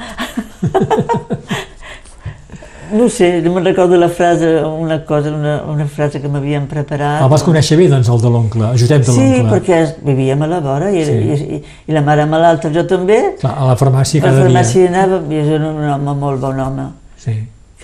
No 2.92 3.08
sé, 3.10 3.40
no 3.42 3.50
me'n 3.50 3.64
recordo 3.66 3.96
la 3.98 4.06
frase, 4.08 4.46
una 4.64 5.00
cosa, 5.04 5.32
una, 5.34 5.56
una 5.66 5.86
frase 5.90 6.20
que 6.22 6.28
m'havien 6.30 6.68
preparat. 6.70 7.18
El 7.24 7.30
vas 7.32 7.42
conèixer 7.42 7.74
bé, 7.80 7.88
doncs, 7.90 8.06
el 8.14 8.20
de 8.22 8.30
l'oncle, 8.30 8.68
el 8.70 8.78
Josep 8.78 9.02
de 9.02 9.10
Sí, 9.16 9.24
l'oncle. 9.24 9.56
perquè 9.56 9.80
es- 9.82 9.96
vivíem 10.06 10.44
a 10.46 10.46
la 10.46 10.60
vora 10.62 10.92
i, 10.94 11.02
Sí. 11.04 11.12
i, 11.18 11.34
i, 11.56 11.62
i 11.90 11.92
la 11.96 12.00
mare 12.06 12.24
malalta, 12.30 12.70
jo 12.70 12.86
també. 12.86 13.18
Clar, 13.40 13.56
a 13.58 13.66
la 13.72 13.76
farmàcia 13.76 14.22
A 14.22 14.26
la 14.26 14.30
cada 14.30 14.44
farmàcia 14.46 14.86
dia. 14.86 14.92
anava, 14.94 15.18
i 15.34 15.34
és 15.42 15.48
un 15.58 15.66
home 15.90 16.14
molt 16.14 16.40
bon 16.40 16.60
home, 16.60 16.86
Sí, 17.18 17.34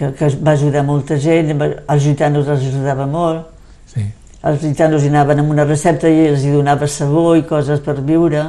que, 0.02 0.10
que 0.18 0.28
va 0.42 0.56
ajudar 0.58 0.82
molta 0.84 1.16
gent, 1.22 1.54
els 1.62 2.02
gitanos 2.02 2.48
els 2.48 2.66
ajudava 2.66 3.06
molt. 3.06 3.46
sí. 3.94 4.08
Els 4.42 4.58
gitanos 4.58 5.04
hi 5.04 5.08
anaven 5.12 5.38
amb 5.38 5.52
una 5.54 5.62
recepta 5.62 6.08
i 6.10 6.24
els 6.32 6.42
hi 6.42 6.50
donava 6.50 6.88
sabó 6.90 7.36
i 7.38 7.44
coses 7.46 7.78
per 7.78 7.94
viure. 8.02 8.40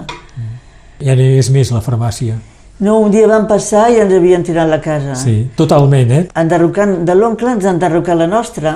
Ja 1.04 1.14
no 1.20 1.22
és 1.38 1.52
més 1.54 1.70
la 1.70 1.82
farmàcia. 1.86 2.40
No, 2.82 2.96
un 3.06 3.12
dia 3.14 3.28
van 3.30 3.46
passar 3.46 3.84
i 3.94 4.00
ens 4.02 4.12
havien 4.18 4.42
tirat 4.44 4.72
la 4.72 4.80
casa. 4.82 5.14
Sí, 5.20 5.36
totalment, 5.56 6.10
eh? 6.12 6.24
Enderrocant, 6.42 7.04
de 7.06 7.14
l'oncle 7.14 7.52
ens 7.54 7.68
han 7.70 7.76
enderrocat 7.78 8.18
la 8.18 8.26
nostra, 8.28 8.74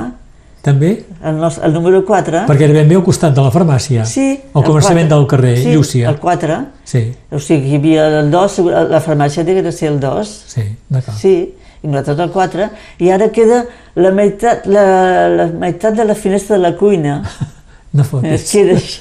També? 0.61 0.91
el, 1.23 1.37
nostre, 1.41 1.65
el 1.65 1.73
número 1.73 2.03
4. 2.05 2.43
Perquè 2.51 2.67
era 2.69 2.77
ben 2.77 2.87
bé 2.93 2.95
al 2.99 3.03
costat 3.03 3.33
de 3.33 3.41
la 3.41 3.49
farmàcia. 3.49 4.05
Sí. 4.05 4.29
Al 4.53 4.61
començament 4.63 5.07
quatre. 5.09 5.15
del 5.15 5.27
carrer, 5.33 5.57
sí, 5.63 5.73
Llúcia. 5.73 6.09
el 6.13 6.19
4. 6.21 6.59
Sí, 6.85 7.07
O 7.31 7.39
sigui, 7.39 7.71
hi 7.73 7.79
havia 7.81 8.05
el 8.19 8.29
2, 8.29 8.59
la 8.93 9.01
farmàcia 9.01 9.41
havia 9.41 9.63
de 9.65 9.71
ser 9.71 9.89
el 9.95 9.99
2. 9.99 10.35
sí, 10.53 10.67
d'acord. 10.87 11.17
Sí, 11.17 11.55
i 11.83 11.87
nosaltres 11.87 12.19
el 12.27 12.31
4. 12.33 12.69
I 13.03 13.11
ara 13.13 13.27
queda 13.33 13.63
la 13.95 14.11
meitat, 14.15 14.65
la, 14.71 14.85
la 15.29 15.47
meitat 15.51 15.97
de 15.97 16.05
la 16.05 16.15
finestra 16.15 16.57
de 16.57 16.63
la 16.69 16.73
cuina. 16.79 17.21
No 17.97 18.03
fotis. 18.03 18.49
queda 18.51 18.73
així. 18.75 18.99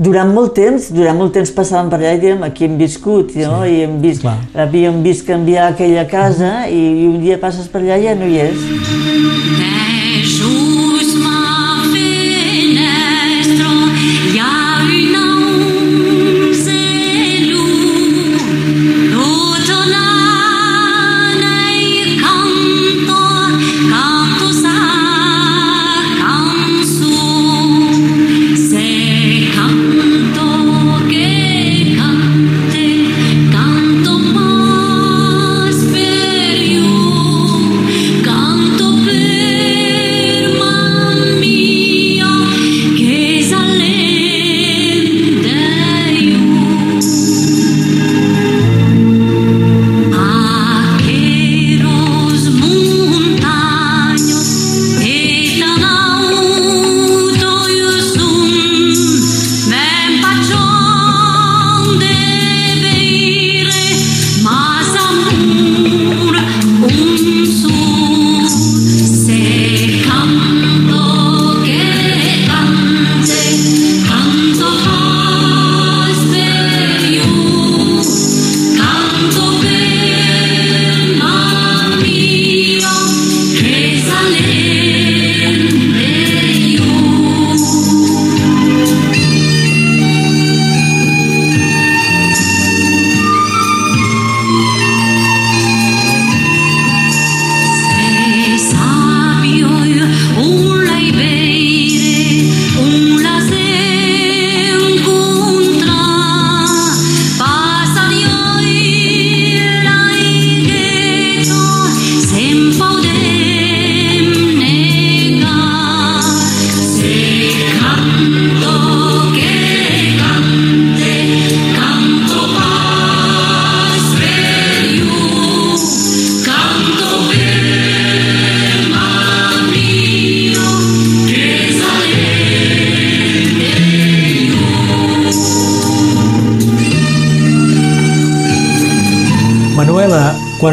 Durant 0.00 0.30
molt 0.32 0.54
temps, 0.56 0.86
durant 0.94 1.18
molt 1.18 1.34
temps 1.36 1.50
passàvem 1.52 1.90
per 1.92 1.98
allà 1.98 2.12
i 2.16 2.20
dèiem 2.22 2.44
aquí 2.46 2.64
hem 2.64 2.78
viscut, 2.80 3.34
no? 3.36 3.58
Sí, 3.66 3.74
I 3.74 3.82
hem 3.84 3.98
vist, 4.00 4.22
clar. 4.22 4.38
havíem 4.64 5.02
vist 5.04 5.26
canviar 5.28 5.66
aquella 5.74 6.06
casa 6.08 6.52
i, 6.72 6.78
i 7.02 7.08
un 7.10 7.18
dia 7.20 7.36
passes 7.42 7.68
per 7.68 7.82
allà 7.82 7.98
i 8.00 8.06
ja 8.06 8.14
no 8.16 8.30
hi 8.30 8.38
és. 8.46 9.59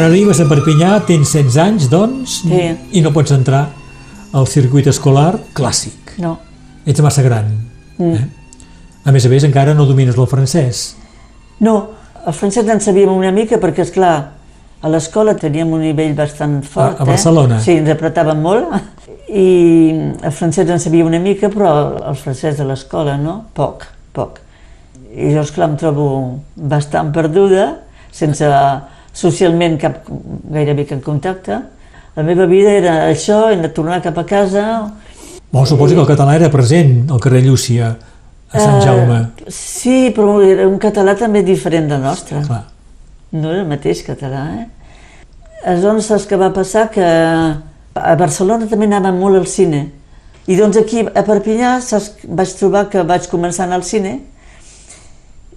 Arribes 0.08 0.40
a 0.40 0.46
Perpinyà 0.50 0.94
tens 1.06 1.30
16 1.36 1.56
anys, 1.62 1.88
doncs, 1.92 2.40
Sí. 2.42 2.62
i 2.98 3.00
no 3.04 3.12
pots 3.12 3.30
entrar 3.36 3.68
al 4.32 4.46
circuit 4.48 4.86
escolar 4.90 5.38
clàssic. 5.54 6.16
No. 6.18 6.38
Ets 6.86 7.00
massa 7.04 7.22
gran. 7.22 7.52
Mm. 7.98 8.14
Eh? 8.14 8.26
A 9.04 9.12
més 9.12 9.24
a 9.24 9.28
més, 9.28 9.44
encara 9.44 9.74
no 9.74 9.86
domines 9.86 10.16
el 10.18 10.26
francès. 10.26 10.96
No, 11.60 11.76
el 12.26 12.32
francès 12.36 12.66
en 12.68 12.80
sabíem 12.80 13.08
una 13.14 13.30
mica 13.32 13.56
perquè, 13.60 13.80
és 13.86 13.90
clar, 13.94 14.32
a 14.82 14.88
l'escola 14.92 15.34
teníem 15.34 15.70
un 15.72 15.80
nivell 15.82 16.14
bastant 16.14 16.60
fort. 16.62 16.98
A- 17.00 17.02
a 17.02 17.06
Barcelona? 17.06 17.56
Eh? 17.58 17.64
Sí, 17.64 17.72
ens 17.80 17.88
apretàvem 17.90 18.40
molt. 18.42 18.68
I 19.28 19.90
el 20.22 20.32
francès 20.32 20.68
en 20.70 20.78
sabia 20.80 21.04
una 21.04 21.18
mica, 21.18 21.48
però 21.52 21.98
el 22.08 22.16
francès 22.16 22.56
de 22.58 22.64
l'escola, 22.64 23.16
no? 23.20 23.44
Poc, 23.54 23.84
poc. 24.12 24.38
I 25.14 25.32
jo, 25.34 25.40
esclar, 25.42 25.68
em 25.70 25.76
trobo 25.80 26.06
bastant 26.54 27.10
perduda, 27.12 27.80
sense 28.12 28.44
socialment 29.18 29.76
cap, 29.82 30.06
gairebé 30.54 30.86
cap 30.92 31.02
contacte. 31.02 31.58
La 32.18 32.24
meva 32.26 32.46
vida 32.50 32.70
era 32.74 32.94
això, 33.08 33.48
hem 33.52 33.62
de 33.62 33.70
tornar 33.74 34.00
cap 34.02 34.18
a 34.18 34.26
casa, 34.26 34.64
Bon, 35.50 35.64
suposo 35.64 35.94
que 35.94 36.02
el 36.02 36.08
català 36.10 36.34
era 36.36 36.50
present 36.52 37.06
al 37.08 37.20
carrer 37.24 37.40
Llúcia, 37.40 37.94
a 38.52 38.60
Sant 38.60 38.74
Eh, 38.76 38.84
Jaume. 38.84 39.18
Sí, 39.48 40.10
però 40.12 40.42
era 40.44 40.66
un 40.68 40.76
català 40.78 41.14
també 41.16 41.42
diferent 41.42 41.88
del 41.88 42.02
nostre. 42.02 42.42
Clar. 42.44 42.66
No 43.32 43.48
era 43.52 43.62
el 43.62 43.68
mateix 43.68 44.02
català, 44.04 44.42
eh? 44.58 44.66
Aleshores, 45.64 46.04
saps 46.04 46.26
què 46.28 46.36
va 46.36 46.50
passar? 46.52 46.90
Que 46.92 47.04
a 47.04 48.14
Barcelona 48.20 48.68
també 48.68 48.86
anàvem 48.86 49.16
molt 49.18 49.40
al 49.40 49.46
cine. 49.48 49.86
I 50.46 50.56
doncs 50.56 50.76
aquí, 50.76 51.00
a 51.00 51.24
Perpinyà, 51.24 51.78
saps, 51.80 52.12
vaig 52.24 52.52
trobar 52.60 52.84
que 52.92 53.02
vaig 53.08 53.26
començar 53.32 53.64
a 53.64 53.66
anar 53.68 53.80
al 53.80 53.88
cine 53.88 54.18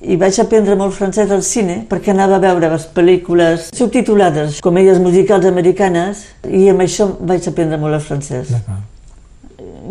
i 0.02 0.18
vaig 0.18 0.38
aprendre 0.42 0.76
molt 0.78 0.96
francès 0.98 1.30
al 1.32 1.44
cine 1.46 1.82
perquè 1.90 2.14
anava 2.14 2.40
a 2.40 2.42
veure 2.42 2.72
les 2.74 2.88
pel·lícules 2.96 3.68
subtitulades, 3.78 4.62
comèdies 4.66 5.02
musicals 5.02 5.46
americanes, 5.46 6.26
i 6.50 6.68
amb 6.72 6.82
això 6.86 7.12
vaig 7.20 7.46
aprendre 7.48 7.78
molt 7.82 8.00
el 8.00 8.06
francès. 8.06 8.56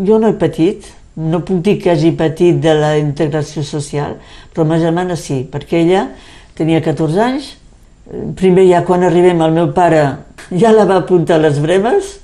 Jo 0.06 0.18
no 0.18 0.30
he 0.30 0.38
patit, 0.40 0.88
no 1.14 1.42
puc 1.46 1.62
dir 1.62 1.76
que 1.82 1.92
hagi 1.92 2.10
patit 2.18 2.58
de 2.62 2.74
la 2.74 2.96
integració 2.98 3.62
social, 3.66 4.16
però 4.54 4.66
ma 4.66 4.80
germana 4.82 5.16
sí, 5.18 5.44
perquè 5.50 5.84
ella 5.84 6.08
tenia 6.58 6.82
14 6.82 7.22
anys, 7.26 7.52
primer 8.38 8.66
ja 8.66 8.82
quan 8.86 9.06
arribem 9.06 9.42
el 9.44 9.54
meu 9.54 9.70
pare 9.76 10.02
ja 10.50 10.72
la 10.74 10.86
va 10.88 10.98
apuntar 11.04 11.38
a 11.38 11.44
les 11.44 11.60
bremes, 11.62 12.16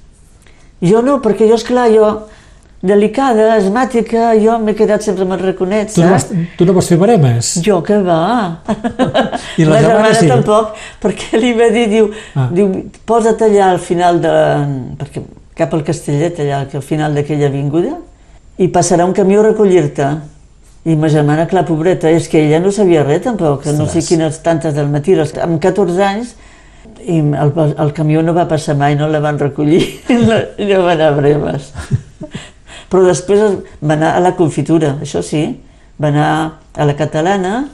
jo 0.83 1.03
no, 1.05 1.20
perquè 1.22 1.46
jo, 1.46 1.55
esclar, 1.55 1.87
jo, 1.94 2.09
delicada, 2.87 3.49
asmàtica, 3.57 4.31
jo 4.40 4.57
m'he 4.62 4.75
quedat 4.79 5.03
sempre 5.05 5.25
amb 5.27 5.35
el 5.37 5.42
raconet, 5.44 5.92
Tu 5.94 6.03
no, 6.05 6.11
vas, 6.14 6.29
tu 6.59 6.64
no 6.68 6.72
vas 6.77 6.88
fer 6.88 6.99
baremes? 7.01 7.51
Jo 7.66 7.83
que 7.83 7.99
va. 8.07 8.20
I 9.59 9.64
la 9.68 9.81
germana 9.83 10.14
sí? 10.14 10.29
tampoc, 10.31 10.75
perquè 11.03 11.40
li 11.42 11.53
va 11.59 11.68
dir, 11.75 11.87
diu, 11.92 12.11
Ah. 12.37 12.49
diu 12.53 12.70
posa't 13.09 13.42
allà 13.46 13.70
al 13.75 13.79
final 13.83 14.20
de... 14.22 14.33
perquè 15.03 15.22
cap 15.57 15.72
al 15.75 15.83
Castellet, 15.85 16.38
allà 16.44 16.62
al 16.68 16.83
final 16.85 17.14
d'aquella 17.16 17.46
avinguda, 17.49 17.94
i 18.59 18.68
passarà 18.68 19.05
un 19.09 19.12
camió 19.16 19.40
a 19.40 19.51
recollir-te. 19.51 20.09
I 20.87 20.94
ma 20.94 21.09
germana, 21.11 21.46
clar, 21.51 21.64
pobreta, 21.66 22.11
és 22.14 22.29
que 22.31 22.38
ella 22.44 22.61
no 22.62 22.70
sabia 22.70 23.03
res 23.03 23.22
tampoc, 23.25 23.62
que 23.64 23.72
no 23.75 23.88
sé 23.90 24.05
quines 24.07 24.37
tantes 24.44 24.75
del 24.77 24.87
matí, 24.92 25.16
les- 25.18 25.33
amb 25.42 25.59
14 25.61 26.05
anys, 26.05 26.35
i 27.07 27.18
el, 27.18 27.51
el 27.79 27.90
camió 27.96 28.22
no 28.22 28.33
va 28.37 28.44
passar 28.49 28.77
mai, 28.79 28.94
no 28.94 29.09
la 29.11 29.18
van 29.25 29.38
recollir, 29.38 29.81
no, 30.29 30.37
no 30.61 30.83
va 30.85 30.92
anar 30.92 31.09
a 31.11 31.16
breves. 31.16 31.72
Però 32.90 33.03
després 33.07 33.40
es- 33.40 33.57
va 33.83 33.94
anar 33.94 34.14
a 34.16 34.20
la 34.20 34.35
confitura, 34.37 34.96
això 35.03 35.22
sí, 35.22 35.59
va 36.03 36.09
anar 36.09 36.29
a 36.75 36.85
la 36.85 36.94
catalana, 36.96 37.68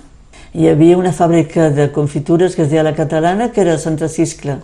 hi 0.54 0.68
havia 0.68 0.96
una 0.98 1.12
fàbrica 1.12 1.70
de 1.70 1.90
confitures 1.92 2.54
que 2.54 2.62
es 2.62 2.70
deia 2.70 2.82
la 2.82 2.94
catalana, 2.94 3.50
que 3.52 3.60
era 3.60 3.74
a 3.74 3.78
Santa 3.78 4.08
Ciscla. 4.08 4.58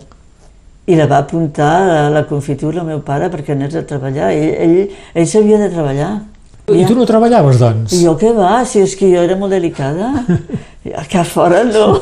I 0.89 0.95
la 0.95 1.05
va 1.05 1.19
apuntar 1.21 2.05
a 2.05 2.09
la 2.09 2.23
confitura 2.25 2.81
el 2.81 2.87
meu 2.87 3.01
pare 3.05 3.29
perquè 3.29 3.51
anés 3.53 3.75
a 3.75 3.83
treballar. 3.85 4.31
Ell, 4.33 4.55
ell, 4.57 4.89
ell 5.13 5.27
s'havia 5.27 5.57
de 5.61 5.69
treballar. 5.69 6.11
I 6.69 6.85
tu 6.85 6.93
no 6.95 7.05
treballaves, 7.05 7.57
doncs? 7.59 7.93
I 7.93 8.03
jo 8.05 8.15
què 8.17 8.29
va, 8.33 8.63
si 8.65 8.79
és 8.81 8.95
que 8.95 9.07
jo 9.09 9.21
era 9.21 9.35
molt 9.37 9.51
delicada. 9.53 10.13
Que 11.09 11.19
a 11.19 11.23
fora 11.27 11.63
no. 11.67 11.99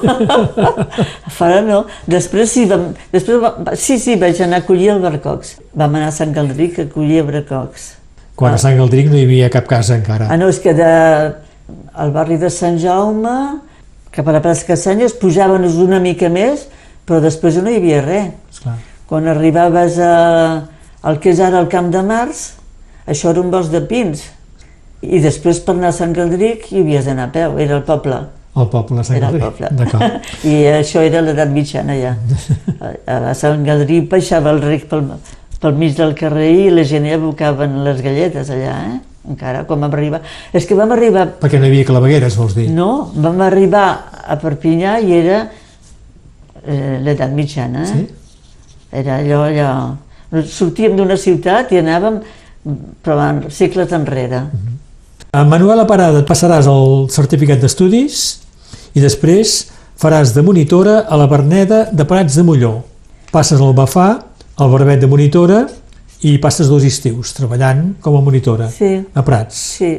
a 1.25 1.29
fora 1.33 1.61
no. 1.65 1.81
Després 2.07 2.51
sí, 2.53 2.63
vam, 2.69 2.93
després 3.11 3.41
va, 3.41 3.49
sí, 3.75 3.97
sí, 3.99 4.15
vaig 4.15 4.39
anar 4.45 4.61
a 4.61 4.65
collir 4.67 4.91
albercocs. 4.93 5.57
Vam 5.75 5.95
anar 5.97 6.07
a 6.07 6.15
Sant 6.15 6.31
Galdric 6.31 6.77
a 6.79 6.85
collir 6.93 7.19
albercocs. 7.23 7.96
Quan 8.37 8.53
a 8.53 8.59
Sant 8.61 8.77
Galdric 8.77 9.09
no 9.09 9.17
hi 9.17 9.23
havia 9.25 9.49
cap 9.49 9.65
casa 9.69 9.95
encara. 9.97 10.27
Ah, 10.29 10.37
no, 10.37 10.49
és 10.53 10.59
que 10.61 10.73
de, 10.77 10.89
al 11.97 12.11
barri 12.13 12.37
de 12.37 12.51
Sant 12.53 12.77
Jaume, 12.81 13.33
cap 14.13 14.27
a 14.29 14.35
la 14.35 14.41
plaça 14.45 14.67
Cassanyes, 14.67 15.15
pujaven 15.17 15.65
una 15.65 15.99
mica 16.03 16.29
més, 16.29 16.67
però 17.07 17.17
després 17.23 17.57
no 17.63 17.73
hi 17.73 17.79
havia 17.81 18.03
res. 18.05 18.29
Esclar. 18.53 18.77
Quan 19.09 19.27
arribaves 19.31 19.97
a, 20.03 20.13
al 21.01 21.19
que 21.23 21.31
és 21.33 21.41
ara 21.41 21.61
el 21.63 21.69
Camp 21.71 21.89
de 21.93 22.03
Mars, 22.05 22.45
això 23.07 23.31
era 23.33 23.41
un 23.41 23.49
bosc 23.53 23.73
de 23.73 23.81
pins. 23.89 24.25
I 25.01 25.21
després 25.23 25.61
per 25.63 25.73
anar 25.77 25.93
a 25.93 25.97
Sant 25.97 26.13
Galdric 26.13 26.67
hi 26.71 26.81
havies 26.83 27.07
d'anar 27.09 27.29
a 27.29 27.33
peu, 27.33 27.57
era 27.63 27.77
el 27.79 27.85
poble. 27.87 28.19
El 28.57 28.69
poble 28.73 29.03
Sant 29.05 29.17
Era 29.19 29.29
el 29.29 29.39
Galdric. 29.39 29.69
poble. 29.77 30.09
I 30.51 30.55
això 30.79 31.01
era 31.05 31.21
l'edat 31.21 31.49
mitjana 31.53 31.97
ja. 31.97 32.15
A, 33.07 33.33
Sant 33.37 33.65
Galdric 33.65 34.09
baixava 34.11 34.53
el 34.55 34.63
ric 34.65 34.87
pel, 34.89 35.05
pel 35.61 35.77
mig 35.77 35.95
del 35.97 36.15
carrer 36.17 36.49
i 36.53 36.71
la 36.73 36.85
gent 36.87 37.07
ja 37.09 37.17
abocaven 37.17 37.81
les 37.85 38.01
galletes 38.05 38.51
allà, 38.53 38.79
eh? 38.91 38.97
Encara, 39.27 39.65
quan 39.67 39.81
vam 39.83 39.91
arribar... 39.91 40.21
És 40.55 40.65
que 40.65 40.75
vam 40.77 40.93
arribar... 40.95 41.25
Perquè 41.41 41.59
no 41.59 41.67
hi 41.67 41.73
havia 41.73 41.87
clavegueres, 41.89 42.37
vols 42.39 42.55
dir? 42.55 42.69
No, 42.71 43.09
vam 43.15 43.41
arribar 43.43 43.87
a 44.23 44.37
Perpinyà 44.39 44.97
i 45.03 45.15
era 45.17 45.41
eh, 46.63 46.97
l'edat 47.03 47.33
mitjana, 47.35 47.83
eh? 47.83 47.91
Sí? 47.91 48.05
Era 49.01 49.19
allò, 49.19 49.43
allò... 49.49 49.71
Sortíem 50.47 50.95
d'una 50.95 51.15
ciutat 51.19 51.71
i 51.71 51.79
anàvem 51.79 52.21
però 53.03 53.19
en 53.29 53.45
segles 53.53 53.91
enrere. 53.95 54.43
A 55.31 55.43
Manuela 55.47 55.85
Parada 55.87 56.21
et 56.21 56.27
passaràs 56.27 56.67
el 56.71 57.07
certificat 57.13 57.61
d'estudis 57.61 58.23
i 58.95 59.03
després 59.03 59.57
faràs 59.99 60.33
de 60.35 60.43
monitora 60.45 61.01
a 61.07 61.17
la 61.19 61.27
Berneda 61.31 61.85
de 61.91 62.05
Prats 62.07 62.37
de 62.37 62.45
Molló. 62.47 62.73
Passes 63.31 63.61
al 63.61 63.75
Bafà, 63.77 64.09
al 64.57 64.69
Barbet 64.71 64.99
de 65.01 65.07
monitora 65.07 65.65
i 66.25 66.37
passes 66.41 66.67
dos 66.69 66.83
estius 66.83 67.33
treballant 67.37 67.95
com 68.01 68.15
a 68.17 68.21
monitora 68.21 68.69
Sí. 68.73 69.03
a 69.13 69.23
Prats. 69.25 69.55
Sí, 69.77 69.97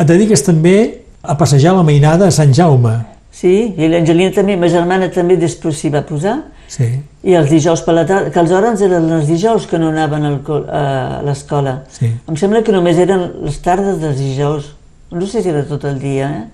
Et 0.00 0.06
dediques 0.08 0.40
també 0.42 1.02
a 1.22 1.34
passejar 1.36 1.74
la 1.76 1.82
mainada 1.82 2.26
a 2.28 2.30
Sant 2.30 2.52
Jaume. 2.54 3.04
sí, 3.30 3.74
i 3.76 3.88
l'Angelina 3.88 4.32
també, 4.32 4.56
ma 4.56 4.68
germana 4.68 5.10
també 5.10 5.36
després 5.36 5.76
s'hi 5.76 5.90
va 5.90 6.02
posar, 6.06 6.38
Sí. 6.68 6.86
i 7.24 7.34
els 7.34 7.50
dijous 7.50 7.82
per 7.82 7.94
la 7.94 8.06
tarda, 8.06 8.30
que 8.30 8.38
els 8.40 8.50
hores 8.50 8.80
eren 8.80 9.10
els 9.10 9.26
dijous 9.26 9.66
que 9.66 9.78
no 9.78 9.88
anaven 9.88 10.24
al 10.24 10.40
a 10.70 11.22
l'escola. 11.24 11.82
Sí. 11.90 12.06
Em 12.28 12.36
sembla 12.36 12.62
que 12.62 12.72
només 12.72 12.96
eren 12.96 13.32
les 13.42 13.58
tardes 13.60 13.98
dels 14.00 14.16
dijous. 14.18 14.74
No 15.10 15.26
sé 15.26 15.42
si 15.42 15.48
era 15.48 15.64
tot 15.64 15.84
el 15.84 15.98
dia, 15.98 16.30
eh? 16.30 16.44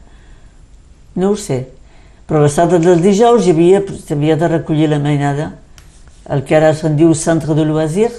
No 1.17 1.31
ho 1.31 1.37
sé. 1.37 1.69
Però 2.27 2.41
les 2.43 2.55
tardes 2.55 2.81
dels 2.83 3.03
dijous 3.03 3.47
hi 3.47 3.51
havia, 3.51 3.83
havia 4.11 4.37
de 4.37 4.49
recollir 4.49 4.89
la 4.89 4.99
mainada, 4.99 5.53
el 6.31 6.43
que 6.45 6.57
ara 6.57 6.73
se'n 6.75 6.97
diu 6.99 7.15
centre 7.15 7.55
de 7.55 7.65
loisir. 7.65 8.11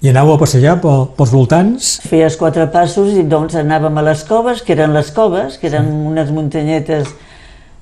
I 0.00 0.08
anàveu 0.08 0.34
a 0.34 0.40
passejar 0.40 0.78
pel, 0.80 1.08
pels 1.16 1.32
voltants? 1.32 1.88
Feies 2.08 2.36
quatre 2.40 2.64
passos 2.72 3.12
i 3.12 3.22
doncs 3.28 3.54
anàvem 3.60 3.98
a 4.00 4.02
les 4.06 4.22
coves, 4.24 4.62
que 4.64 4.72
eren 4.72 4.94
les 4.96 5.10
coves, 5.12 5.58
que 5.60 5.68
eren 5.68 5.90
unes 6.08 6.30
muntanyetes 6.32 7.10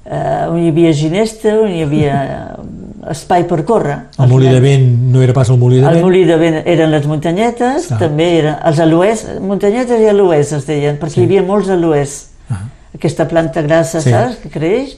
eh, 0.08 0.48
on 0.50 0.58
hi 0.58 0.70
havia 0.72 0.92
ginesta, 0.92 1.52
on 1.62 1.70
hi 1.70 1.82
havia 1.86 2.16
eh, 2.24 3.12
espai 3.14 3.44
per 3.48 3.60
córrer. 3.68 3.98
El 4.18 4.28
molí 4.32 4.48
de 4.50 4.58
vent 4.60 4.88
no 5.12 5.22
era 5.22 5.32
pas 5.36 5.48
el 5.52 5.58
molí 5.62 5.78
de 5.78 5.86
El 5.86 5.94
vent? 6.00 6.04
molí 6.08 6.24
de 6.26 6.36
vent 6.40 6.56
eren 6.66 6.90
les 6.90 7.06
muntanyetes, 7.06 7.86
Clar. 7.92 8.00
també 8.02 8.26
eren 8.40 8.56
els 8.66 8.80
aloès, 8.82 9.22
muntanyetes 9.40 10.00
i 10.02 10.08
aloès 10.10 10.52
es 10.58 10.66
deien, 10.66 10.98
perquè 10.98 11.14
Sí. 11.14 11.20
hi 11.22 11.24
havia 11.30 11.42
molts 11.46 11.70
aloès. 11.70 12.16
Ah. 12.50 12.64
Aquesta 12.94 13.28
planta 13.28 13.62
grassa, 13.62 14.00
Sí. 14.00 14.10
saps, 14.10 14.36
que 14.42 14.50
creix, 14.50 14.96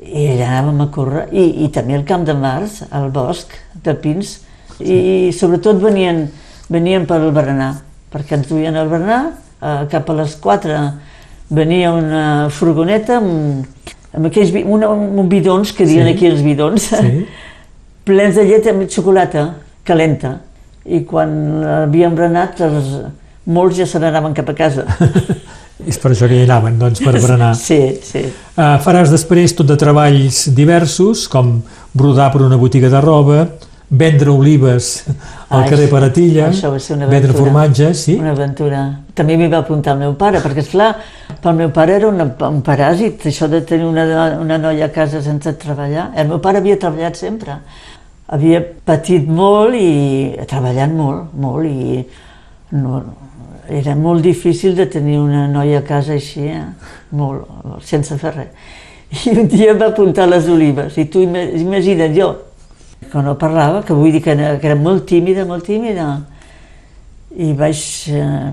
i 0.00 0.26
allà 0.32 0.46
anàvem 0.48 0.80
a 0.80 0.88
córrer, 0.94 1.26
I, 1.32 1.64
i 1.64 1.68
també 1.72 1.94
al 1.98 2.06
Camp 2.08 2.24
de 2.24 2.34
Mars, 2.34 2.80
al 2.90 3.10
bosc 3.12 3.52
de 3.84 3.94
pins, 4.00 4.38
i, 4.80 4.94
i 5.28 5.32
sobretot 5.36 5.80
venien, 5.82 6.24
venien 6.72 7.04
per 7.06 7.18
al 7.20 7.32
berenar, 7.36 7.74
perquè 8.12 8.38
ens 8.38 8.48
duien 8.48 8.76
al 8.80 8.88
berenar, 8.88 9.20
eh, 9.60 9.84
cap 9.92 10.08
a 10.08 10.16
les 10.22 10.36
4 10.40 10.78
venia 11.50 11.92
una 11.92 12.24
furgoneta 12.54 13.18
amb, 13.20 13.66
amb 14.16 14.26
aquells 14.30 14.54
una, 14.64 14.88
un 14.90 15.28
bidons, 15.28 15.72
que 15.76 15.84
diuen 15.84 16.06
Sí. 16.08 16.14
aquí 16.14 16.26
els 16.30 16.42
bidons, 16.42 16.90
Sí. 16.96 17.26
plens 18.08 18.34
de 18.40 18.44
llet 18.48 18.66
amb 18.66 18.88
xocolata 18.88 19.54
calenta. 19.84 20.38
I 20.86 21.04
quan 21.04 21.62
havíem 21.84 22.14
berenat, 22.16 22.60
els 22.64 22.88
molts 23.46 23.76
ja 23.76 23.86
se 23.86 24.00
n'anaven 24.00 24.32
cap 24.34 24.48
a 24.48 24.54
casa. 24.56 24.86
És 25.88 25.98
per 25.98 26.12
això 26.12 26.28
que 26.28 26.36
hi 26.40 26.44
anaven, 26.44 26.78
doncs, 26.80 27.00
per 27.04 27.14
berenar. 27.16 27.54
Sí, 27.58 27.80
sí. 28.04 28.26
Uh, 28.56 28.76
faràs 28.84 29.12
després 29.12 29.54
tot 29.56 29.68
de 29.70 29.76
treballs 29.80 30.46
diversos, 30.56 31.26
com 31.32 31.60
brodar 31.96 32.30
per 32.34 32.42
una 32.46 32.58
botiga 32.60 32.90
de 32.92 33.00
roba, 33.00 33.44
vendre 33.90 34.30
olives 34.30 35.04
al 35.48 35.64
Ah, 35.64 35.66
carrer 35.66 35.88
Paratilla, 35.90 36.46
això 36.52 36.70
va 36.70 36.78
ser 36.78 36.94
una 36.94 37.08
vendre 37.10 37.34
formatge, 37.34 37.88
sí? 37.98 38.14
Una 38.22 38.30
aventura. 38.36 38.82
També 39.18 39.36
m'hi 39.36 39.48
va 39.50 39.64
apuntar 39.64 39.96
el 39.96 40.04
meu 40.04 40.14
pare, 40.14 40.38
perquè, 40.44 40.62
esclar, 40.62 40.92
pel 41.42 41.56
meu 41.58 41.72
pare 41.74 41.96
era 41.98 42.06
una, 42.06 42.28
un 42.46 42.60
paràsit, 42.62 43.26
això 43.26 43.48
de 43.50 43.64
tenir 43.66 43.88
una, 43.88 44.04
una 44.38 44.58
noia 44.62 44.86
a 44.86 44.92
casa 44.94 45.22
sense 45.22 45.56
treballar. 45.58 46.12
El 46.14 46.30
meu 46.30 46.38
pare 46.38 46.62
havia 46.62 46.78
treballat 46.78 47.18
sempre. 47.18 47.58
Havia 48.30 48.62
patit 48.86 49.26
molt 49.26 49.74
i 49.74 50.36
treballant 50.46 50.94
molt, 50.94 51.34
molt, 51.34 51.66
i 51.66 52.04
no, 52.78 53.02
era 53.70 53.94
molt 53.96 54.22
difícil 54.24 54.74
de 54.76 54.86
tenir 54.86 55.18
una 55.18 55.46
noia 55.48 55.78
a 55.80 55.86
casa 55.86 56.12
així, 56.16 56.46
eh? 56.50 56.64
molt, 57.16 57.46
sense 57.86 58.16
fer 58.18 58.34
res. 58.34 58.68
I 59.26 59.32
un 59.40 59.48
dia 59.50 59.72
em 59.72 59.78
va 59.80 59.88
apuntar 59.90 60.28
les 60.30 60.46
olives, 60.48 60.96
i 60.98 61.04
tu 61.10 61.22
ima- 61.24 61.42
imagina't 61.58 62.14
jo, 62.14 62.28
que 63.10 63.22
no 63.26 63.36
parlava, 63.38 63.82
que 63.82 63.94
vull 63.96 64.12
dir 64.14 64.20
que 64.22 64.30
era, 64.36 64.52
que 64.60 64.68
era 64.70 64.76
molt 64.78 65.06
tímida, 65.08 65.44
molt 65.48 65.64
tímida, 65.66 66.08
i 67.34 67.52
vaig, 67.58 67.80
eh, 68.10 68.50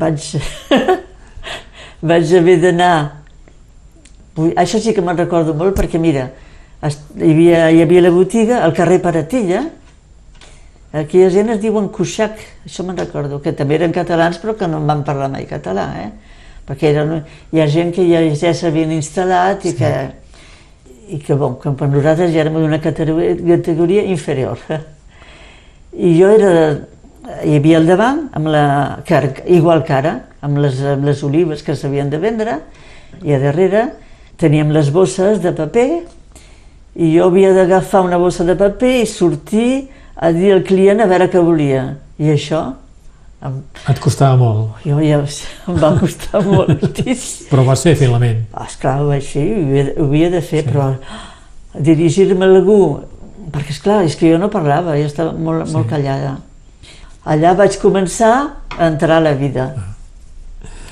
vaig, 0.00 0.26
vaig 2.10 2.34
haver 2.36 2.58
d'anar, 2.60 2.96
això 4.60 4.80
sí 4.82 4.92
que 4.92 5.04
me'n 5.04 5.16
recordo 5.16 5.54
molt 5.56 5.76
perquè 5.78 6.00
mira, 6.00 6.28
hi 6.84 7.30
havia, 7.30 7.70
hi 7.72 7.80
havia 7.84 8.02
la 8.04 8.10
botiga 8.12 8.60
al 8.64 8.74
carrer 8.76 9.00
Paratilla, 9.00 9.62
aquella 10.94 11.30
gent 11.34 11.50
es 11.54 11.60
diuen 11.62 11.88
Cuixac, 11.90 12.38
això 12.66 12.84
me'n 12.86 12.98
recordo, 13.00 13.40
que 13.42 13.52
també 13.56 13.78
eren 13.80 13.92
catalans 13.94 14.38
però 14.42 14.54
que 14.58 14.68
no 14.70 14.78
en 14.78 14.86
van 14.86 15.02
parlar 15.06 15.30
mai 15.32 15.46
català, 15.50 15.88
eh? 16.04 16.10
perquè 16.64 16.92
eren, 16.94 17.18
hi 17.52 17.60
ha 17.60 17.66
gent 17.68 17.90
que 17.92 18.04
ja, 18.08 18.22
ja 18.38 18.54
s'havien 18.56 18.92
instal·lat 18.94 19.66
i 19.68 19.74
que, 19.76 19.90
i 21.12 21.18
que, 21.20 21.34
bon, 21.36 21.58
que 21.60 21.74
per 21.76 21.90
nosaltres 21.92 22.32
ja 22.32 22.44
érem 22.44 22.56
d'una 22.62 22.78
categoria, 22.80 23.34
categoria 23.56 24.04
inferior. 24.08 24.62
I 25.92 26.14
jo 26.16 26.30
era, 26.32 26.52
hi 27.44 27.58
havia 27.58 27.82
al 27.82 27.90
davant, 27.90 28.22
amb 28.32 28.48
la, 28.54 28.64
ara- 29.04 29.44
igual 29.52 29.84
que 29.84 29.92
ara, 29.98 30.14
amb 30.44 30.62
les, 30.64 30.80
amb 30.94 31.04
les 31.04 31.20
olives 31.26 31.62
que 31.66 31.76
s'havien 31.76 32.08
de 32.10 32.22
vendre, 32.22 32.56
i 33.22 33.34
a 33.34 33.42
darrere 33.42 33.84
teníem 34.40 34.72
les 34.74 34.88
bosses 34.94 35.42
de 35.42 35.52
paper, 35.54 35.88
i 36.94 37.10
jo 37.16 37.28
havia 37.28 37.52
d'agafar 37.52 38.04
una 38.06 38.18
bossa 38.22 38.46
de 38.46 38.56
paper 38.56 38.94
i 39.02 39.06
sortir 39.10 39.88
a 40.16 40.30
dir 40.32 40.52
al 40.54 40.62
client 40.66 41.00
a 41.00 41.06
veure 41.10 41.28
què 41.32 41.42
volia. 41.42 41.84
I 42.18 42.30
això, 42.34 42.62
em, 43.42 43.60
Et 43.90 43.98
costava 44.00 44.36
molt, 44.40 44.84
jo 44.86 45.00
ja 45.02 45.18
em 45.20 45.78
va 45.82 45.90
costar 45.98 46.42
moltíssim. 46.46 47.48
però 47.50 47.62
ho 47.64 47.68
vas 47.70 47.82
fer 47.82 47.96
finalment. 47.98 48.44
Ah, 48.54 48.66
esclar, 48.68 49.00
ho 49.02 49.08
vaig 49.10 49.24
fer, 49.26 49.46
ho 49.50 49.64
havia, 49.66 49.86
ho 49.98 50.06
havia 50.06 50.30
de 50.30 50.40
fer, 50.40 50.62
sí. 50.62 50.68
però 50.70 50.92
dirigir-me 51.74 52.46
a 52.46 52.48
algú, 52.54 52.78
perquè 53.52 53.74
esclar, 53.74 54.02
és 54.06 54.14
que 54.16 54.30
jo 54.30 54.38
no 54.38 54.50
parlava, 54.52 54.96
jo 55.00 55.08
estava 55.10 55.32
molt, 55.34 55.66
sí. 55.66 55.74
molt 55.74 55.90
callada. 55.90 56.36
Allà 57.24 57.54
vaig 57.56 57.76
començar 57.80 58.34
a 58.76 58.86
entrar 58.86 59.18
a 59.18 59.24
la 59.24 59.32
vida, 59.34 59.70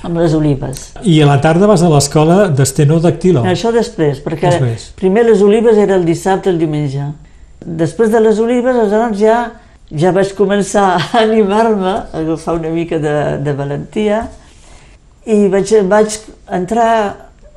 amb 0.02 0.18
les 0.18 0.34
olives. 0.34 0.88
I 1.06 1.20
a 1.22 1.26
la 1.28 1.36
tarda 1.40 1.68
vas 1.70 1.82
a 1.84 1.90
l'escola 1.92 2.48
d'Esteno 2.50 2.98
Dactilo. 3.04 3.44
Això 3.46 3.70
després, 3.74 4.18
perquè 4.24 4.50
Després. 4.50 4.88
primer 4.98 5.26
les 5.28 5.42
olives 5.44 5.76
era 5.78 5.94
el 5.94 6.04
dissabte, 6.08 6.50
el 6.50 6.58
diumenge. 6.58 7.04
Després 7.66 8.10
de 8.10 8.20
les 8.20 8.38
olives, 8.42 8.76
aleshores 8.76 9.18
ja, 9.20 9.36
ja 9.94 10.12
vaig 10.14 10.32
començar 10.38 10.86
a 10.98 11.22
animar-me, 11.22 11.96
a 12.12 12.22
agafar 12.22 12.56
una 12.58 12.72
mica 12.74 12.98
de, 13.02 13.16
de 13.44 13.54
valentia, 13.58 14.24
i 15.26 15.46
vaig, 15.48 15.74
vaig 15.86 16.16
entrar 16.50 16.88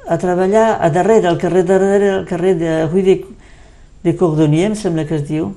a 0.05 0.17
treballar 0.21 0.77
a 0.77 0.91
darrere, 0.93 1.27
al 1.27 1.39
carrer 1.41 1.63
darrere, 1.65 2.11
al 2.19 2.25
carrer 2.29 2.53
de 2.59 2.85
Rue 2.85 3.03
de, 3.03 3.15
de 4.05 4.15
Cordonier, 4.15 4.69
em 4.69 4.75
sembla 4.77 5.07
que 5.09 5.17
es 5.17 5.25
diu, 5.25 5.49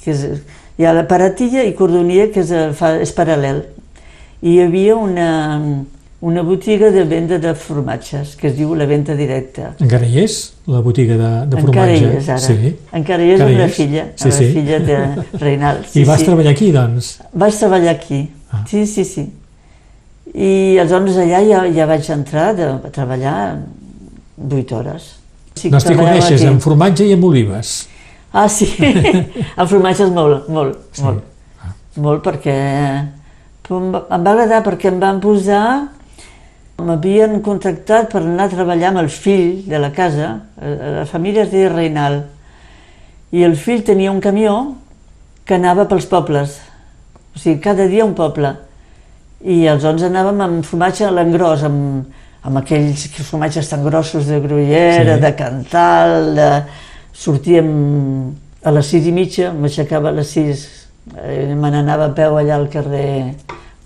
que 0.00 0.14
és, 0.14 0.24
hi 0.80 0.86
ha 0.88 0.94
la 0.96 1.04
Paratilla 1.08 1.66
i 1.68 1.74
Cordonier, 1.76 2.30
que 2.32 2.40
és, 2.40 2.52
fa, 2.78 2.94
és 3.04 3.12
paral·lel. 3.12 3.66
I 4.40 4.54
hi 4.54 4.62
havia 4.64 4.96
una, 4.96 5.28
una 6.20 6.42
botiga 6.42 6.90
de 6.90 7.04
venda 7.04 7.38
de 7.38 7.54
formatges, 7.54 8.34
que 8.36 8.48
es 8.48 8.56
diu 8.56 8.74
la 8.76 8.84
venda 8.86 9.14
directa. 9.16 9.70
Encara 9.80 10.04
hi 10.06 10.18
és, 10.20 10.34
la 10.68 10.80
botiga 10.84 11.16
de, 11.16 11.30
de 11.48 11.56
Encara 11.56 11.62
formatge? 11.62 11.96
hi 12.10 12.16
és 12.18 12.28
ara. 12.28 12.38
Sí. 12.44 12.72
Encara 12.92 13.24
hi 13.24 13.30
és 13.30 13.40
Encara 13.40 13.48
amb 13.50 13.54
hi 13.56 13.60
la 13.62 13.66
és? 13.70 13.74
filla, 13.78 14.04
Sí, 14.16 14.24
amb 14.28 14.34
sí. 14.36 14.44
la 14.44 14.52
filla 14.58 14.78
de 14.84 14.98
Reinald. 15.44 15.86
I 15.96 16.04
vas 16.04 16.24
treballar 16.26 16.52
aquí, 16.52 16.68
doncs? 16.76 17.08
Vaig 17.32 17.56
treballar 17.56 17.94
aquí, 17.94 18.20
Ah. 18.52 18.64
sí, 18.68 18.84
sí, 18.86 19.04
sí. 19.04 19.22
I 20.34 20.78
aleshores 20.82 21.16
allà 21.22 21.40
ja, 21.46 21.60
ja 21.74 21.86
vaig 21.86 22.08
entrar 22.10 22.50
de, 22.56 22.66
a 22.66 22.90
treballar 22.92 23.58
8 24.50 24.76
hores. 24.76 25.06
Sí, 25.54 25.68
que 25.68 25.70
doncs 25.74 25.84
t'hi 25.86 25.94
coneixes 25.98 26.40
aquí. 26.40 26.46
amb 26.50 26.60
formatge 26.62 27.06
i 27.06 27.12
amb 27.14 27.24
olives. 27.24 27.86
Ah, 28.32 28.48
sí, 28.48 28.68
amb 29.56 29.68
formatges 29.70 30.10
molt, 30.14 30.48
molt, 30.48 30.76
Sí. 30.92 31.02
molt. 31.02 31.24
Molt 31.96 32.22
perquè 32.26 32.58
em 33.70 33.90
va 33.94 34.04
agradar 34.10 34.60
perquè 34.66 34.90
em 34.92 35.00
van 35.02 35.18
posar 35.22 35.64
m'havien 36.84 37.40
contactat 37.44 38.10
per 38.12 38.22
anar 38.22 38.48
a 38.48 38.52
treballar 38.52 38.90
amb 38.90 39.02
el 39.04 39.10
fill 39.12 39.62
de 39.68 39.78
la 39.78 39.90
casa, 39.94 40.32
la 40.60 41.06
família 41.08 41.44
es 41.44 41.52
deia 41.52 41.70
Reinal, 41.72 42.22
i 43.32 43.44
el 43.46 43.54
fill 43.56 43.84
tenia 43.86 44.10
un 44.10 44.20
camió 44.20 44.56
que 45.46 45.54
anava 45.58 45.86
pels 45.90 46.06
pobles, 46.10 46.58
o 47.34 47.38
sigui, 47.38 47.60
cada 47.62 47.86
dia 47.90 48.04
un 48.04 48.14
poble, 48.18 48.54
i 49.40 49.62
aleshores 49.70 50.02
anàvem 50.08 50.42
amb 50.44 50.66
formatge 50.66 51.06
a 51.06 51.12
l'engròs, 51.14 51.62
amb, 51.68 52.18
amb 52.42 52.60
aquells 52.60 53.06
formatges 53.22 53.68
tan 53.70 53.84
grossos 53.84 54.26
de 54.28 54.40
Gruyère, 54.42 55.14
Sí. 55.14 55.20
de 55.22 55.34
Cantal, 55.36 56.34
de... 56.36 56.50
sortíem 57.20 57.70
a 58.64 58.70
les 58.72 58.86
sis 58.86 59.06
i 59.06 59.12
mitja, 59.12 59.52
m'aixecava 59.52 60.08
a 60.08 60.12
les 60.16 60.28
sis, 60.28 60.66
eh, 61.16 61.54
me 61.54 61.70
n'anava 61.70 62.06
a 62.10 62.14
peu 62.16 62.36
allà 62.38 62.56
al 62.56 62.68
carrer 62.72 63.34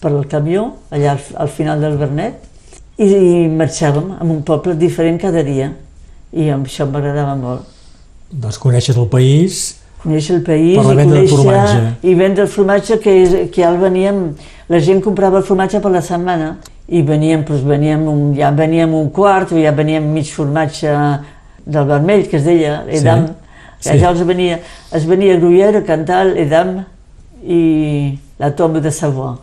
per 0.01 0.13
el 0.13 0.27
camió, 0.29 0.69
allà 0.91 1.15
al, 1.15 1.23
al 1.43 1.49
final 1.49 1.81
del 1.81 1.97
Bernet, 1.99 2.35
i, 2.99 3.07
i 3.07 3.49
marxàvem 3.49 4.13
a 4.21 4.25
un 4.25 4.43
poble 4.47 4.75
diferent 4.79 5.19
cada 5.21 5.43
dia, 5.43 5.73
i 6.33 6.49
això 6.51 6.87
m'agradava 6.91 7.35
molt. 7.39 7.65
Doncs 8.31 8.59
coneixes 8.59 8.97
el 8.97 9.09
país, 9.09 9.81
Conèixer 10.05 10.35
el 10.37 10.43
país 10.45 10.75
Per 10.77 10.83
la 10.85 10.93
i 10.93 10.97
venda 10.99 11.15
de 11.15 11.21
conèixer 11.31 11.37
formatge. 11.39 11.85
i 12.05 12.15
vendre 12.15 12.43
el 12.45 12.49
formatge 12.53 12.99
que, 13.01 13.13
que 13.49 13.63
ja 13.63 13.71
el 13.71 13.79
veníem, 13.81 14.19
la 14.69 14.81
gent 14.85 14.99
comprava 15.01 15.39
el 15.41 15.45
formatge 15.49 15.81
per 15.81 15.93
la 15.95 16.03
setmana 16.05 16.51
i 16.93 17.01
veníem, 17.01 17.41
doncs 17.49 17.63
veníem 17.65 18.03
un, 18.13 18.35
ja 18.37 18.51
veníem 18.53 18.93
un 18.93 19.09
quart 19.17 19.55
o 19.57 19.57
ja 19.57 19.73
veníem 19.73 20.05
mig 20.13 20.29
formatge 20.29 20.93
del 21.65 21.87
vermell 21.89 22.27
que 22.29 22.37
es 22.37 22.45
deia 22.45 22.83
Edam, 22.93 23.31
Sí. 23.81 23.91
sí. 23.95 23.99
ja 24.03 24.11
els 24.13 24.21
venia, 24.29 24.59
es 24.93 25.07
venia 25.09 25.39
Gruyère, 25.41 25.81
Cantal, 25.87 26.37
Edam 26.37 26.85
i 27.47 28.19
la 28.39 28.51
tomba 28.57 28.81
de 28.85 28.91
Savoie. 28.93 29.39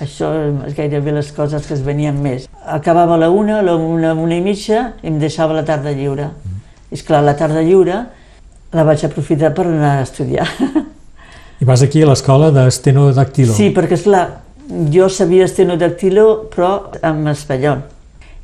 Això 0.00 0.30
és 0.66 0.74
gairebé 0.76 1.12
les 1.12 1.28
coses 1.36 1.66
que 1.66 1.74
es 1.76 1.82
venien 1.84 2.16
més. 2.22 2.46
Acabava 2.64 3.18
a 3.18 3.20
la 3.20 3.28
una, 3.30 3.58
a 3.60 3.62
la 3.62 3.74
una, 3.76 4.14
una 4.14 4.38
i 4.38 4.40
mitja, 4.40 4.94
i 5.02 5.10
em 5.10 5.18
deixava 5.20 5.56
la 5.56 5.64
tarda 5.68 5.92
lliure. 5.92 6.30
I 6.90 6.96
esclar, 6.96 7.20
la 7.24 7.36
tarda 7.36 7.62
lliure 7.62 7.98
la 8.72 8.84
vaig 8.86 9.02
aprofitar 9.04 9.50
per 9.54 9.66
anar 9.66 9.96
a 9.98 10.04
estudiar. 10.06 10.46
i 11.60 11.66
vas 11.68 11.82
aquí 11.82 12.02
a 12.02 12.08
l'escola 12.08 12.50
d'Esteno 12.54 13.10
Dactilo. 13.12 13.54
Sí, 13.56 13.70
perquè 13.74 13.98
esclar, 13.98 14.24
jo 14.94 15.08
sabia 15.10 15.48
estenodactilo, 15.48 16.26
però 16.54 16.72
en 17.02 17.26
espanyol. 17.34 17.82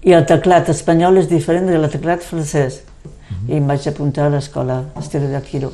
I 0.06 0.14
el 0.18 0.26
teclat 0.26 0.68
espanyol 0.74 1.22
és 1.22 1.30
diferent 1.30 1.70
del 1.70 1.88
teclat 1.90 2.26
francès. 2.26 2.82
I 3.46 3.58
em 3.58 3.66
vaig 3.66 3.86
apuntar 3.88 4.26
a 4.28 4.34
l'escola 4.36 4.82
estenodactilo. 4.98 5.72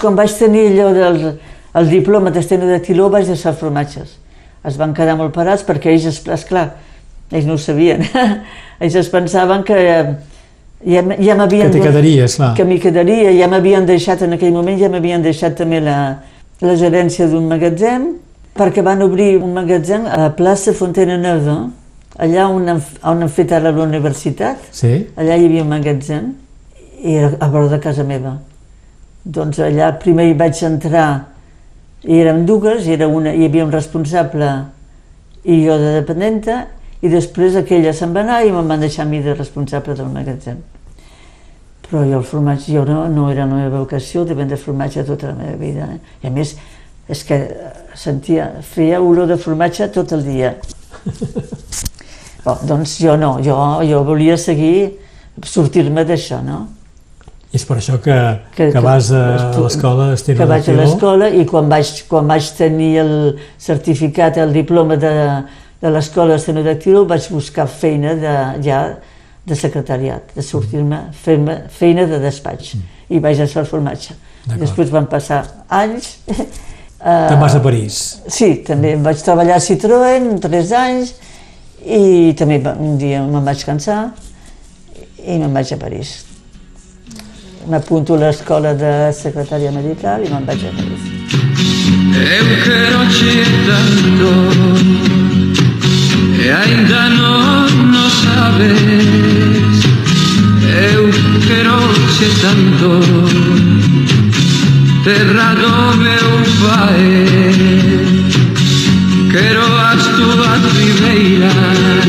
Quan 0.00 0.16
vaig 0.16 0.32
tenir 0.36 0.66
allò 0.72 0.90
del 0.96 1.22
el 1.70 1.86
diploma 1.86 2.32
d'estenodactilo 2.34 3.06
vaig 3.12 3.28
deixar 3.30 3.52
formatges. 3.54 4.16
Es 4.64 4.76
van 4.76 4.92
quedar 4.94 5.16
molt 5.16 5.32
parats 5.34 5.62
perquè 5.64 5.92
ells, 5.94 6.04
es- 6.10 6.26
esclar, 6.28 6.66
ells 7.32 7.46
no 7.48 7.54
ho 7.56 7.58
sabien. 7.58 8.02
ells 8.80 8.94
es 9.00 9.08
pensaven 9.08 9.62
que 9.64 9.78
ja, 10.84 11.00
m- 11.02 11.16
ja 11.20 11.34
m'havien... 11.38 11.70
Que 11.70 11.78
t'hi 11.78 11.84
quedaries, 11.86 12.36
clar. 12.36 12.54
Que 12.56 12.64
m'hi 12.68 12.78
quedaria, 12.80 13.30
ja 13.36 13.48
m'havien 13.48 13.86
deixat 13.88 14.22
en 14.26 14.36
aquell 14.36 14.52
moment, 14.52 14.78
ja 14.80 14.88
m'havien 14.92 15.22
deixat 15.24 15.56
també 15.56 15.80
la, 15.84 15.96
la 16.60 16.74
gerència 16.76 17.28
d'un 17.30 17.48
magatzem, 17.48 18.10
perquè 18.56 18.82
van 18.84 19.00
obrir 19.06 19.36
un 19.40 19.52
magatzem 19.56 20.04
a 20.10 20.18
la 20.26 20.30
plaça 20.36 20.74
Fontena 20.76 21.16
Nova, 21.16 21.56
allà 22.20 22.48
on 22.52 22.68
han, 22.68 22.80
on 23.06 23.22
han 23.24 23.28
fet 23.32 23.52
ara 23.56 23.70
la 23.72 23.84
universitat, 23.86 24.68
Sí? 24.76 25.06
allà 25.16 25.36
hi 25.40 25.46
havia 25.48 25.62
un 25.64 25.70
magatzem, 25.72 26.32
i 27.00 27.14
era 27.16 27.30
a 27.40 27.48
vora 27.48 27.68
de 27.72 27.78
casa 27.80 28.04
meva. 28.04 28.34
Doncs 29.24 29.58
allà 29.64 29.92
primer 30.00 30.26
hi 30.30 30.34
vaig 30.36 30.60
entrar, 30.68 31.29
i 32.04 32.18
érem 32.20 32.44
dues, 32.48 32.86
era 32.88 33.08
una, 33.08 33.32
hi 33.34 33.46
havia 33.48 33.64
un 33.66 33.72
responsable 33.72 34.48
i 35.44 35.62
jo 35.64 35.76
de 35.80 35.94
dependenta, 35.98 36.64
i 37.00 37.08
després 37.12 37.56
aquella 37.56 37.92
se'n 37.96 38.12
va 38.16 38.24
anar 38.24 38.42
i 38.44 38.52
me'n 38.52 38.68
van 38.68 38.80
deixar 38.80 39.06
a 39.06 39.08
mi 39.08 39.22
de 39.24 39.34
responsable 39.36 39.96
del 39.96 40.10
magatzem. 40.12 40.60
Però 41.86 42.04
jo 42.06 42.20
el 42.20 42.26
formatge, 42.26 42.72
jo 42.72 42.84
no, 42.88 43.06
no 43.08 43.30
era 43.32 43.46
la 43.46 43.56
meva 43.56 43.80
vocació 43.80 44.24
de 44.24 44.36
vendre 44.36 44.60
formatge 44.60 45.04
tota 45.08 45.32
la 45.32 45.38
meva 45.38 45.56
vida. 45.60 45.88
Eh? 45.94 46.18
I 46.24 46.28
a 46.28 46.34
més, 46.34 46.54
és 47.10 47.22
que 47.26 47.40
sentia, 47.98 48.50
feia 48.62 49.00
olor 49.02 49.28
de 49.30 49.38
formatge 49.40 49.88
tot 49.94 50.12
el 50.16 50.26
dia. 50.28 50.54
Bon, 52.40 52.56
doncs 52.64 52.94
jo 53.02 53.18
no, 53.20 53.34
jo, 53.44 53.54
jo 53.84 53.98
volia 54.00 54.38
seguir, 54.40 54.94
sortir-me 55.44 56.06
d'això, 56.08 56.38
no? 56.40 56.62
I 57.50 57.58
és 57.58 57.64
per 57.66 57.80
això 57.80 57.96
que, 57.98 58.16
que, 58.54 58.68
que 58.70 58.80
vas 58.84 59.08
a 59.10 59.24
l'escola 59.58 60.12
Esther 60.14 60.36
que 60.38 60.46
vaig 60.46 60.68
a 60.70 60.74
l'escola 60.78 61.30
i 61.34 61.42
quan 61.50 61.66
vaig, 61.70 61.88
quan 62.06 62.28
vaig 62.30 62.46
tenir 62.54 62.92
el 63.02 63.14
certificat, 63.58 64.38
el 64.38 64.54
diploma 64.54 64.94
de, 65.00 65.10
de 65.82 65.90
l'escola 65.90 66.36
estenodactilo, 66.38 67.02
vaig 67.10 67.26
buscar 67.34 67.66
feina 67.66 68.14
de, 68.14 68.36
ja 68.62 68.84
de 69.50 69.58
secretariat, 69.58 70.30
de 70.36 70.46
sortir-me, 70.46 71.08
fer-me 71.24 71.56
feina 71.74 72.06
de 72.06 72.22
despatx. 72.22 72.76
I 73.10 73.18
vaig 73.18 73.42
estar 73.42 73.64
al 73.64 73.68
formatge. 73.70 74.14
Després 74.46 74.94
van 74.94 75.10
passar 75.10 75.42
anys. 75.66 76.14
Te'n 77.00 77.40
vas 77.40 77.56
a 77.56 77.64
París. 77.64 78.00
Sí, 78.30 78.60
també 78.62 78.94
vaig 79.00 79.26
treballar 79.26 79.56
a 79.56 79.64
Citroën 79.64 80.34
tres 80.44 80.70
anys 80.76 81.14
i 81.82 82.30
també 82.38 82.60
un 82.76 82.98
dia 83.00 83.24
me'n 83.24 83.46
vaig 83.46 83.64
cansar 83.66 84.02
i 85.24 85.38
me'n 85.40 85.50
vaig 85.50 85.72
a 85.74 85.80
París. 85.80 86.18
un 87.64 87.74
appunto 87.74 88.14
la 88.16 88.32
scuola 88.32 88.72
da 88.74 89.12
segretaria 89.12 89.70
medicale 89.70 90.26
in 90.26 90.32
ambasciatrice. 90.32 91.18
E 96.42 96.50
ainda 96.50 97.08
non 97.08 97.90
lo 97.92 98.08
sabes, 98.08 99.84
eu 100.92 101.10
quero 101.46 101.76
che 102.18 102.28
tanto, 102.40 102.90
terra 105.04 105.54
dove 105.54 106.12
un 106.32 106.44
vai, 106.62 107.08
quero 109.30 109.64
as 109.76 110.02
tuas 110.16 110.62
ribeiras. 110.76 112.08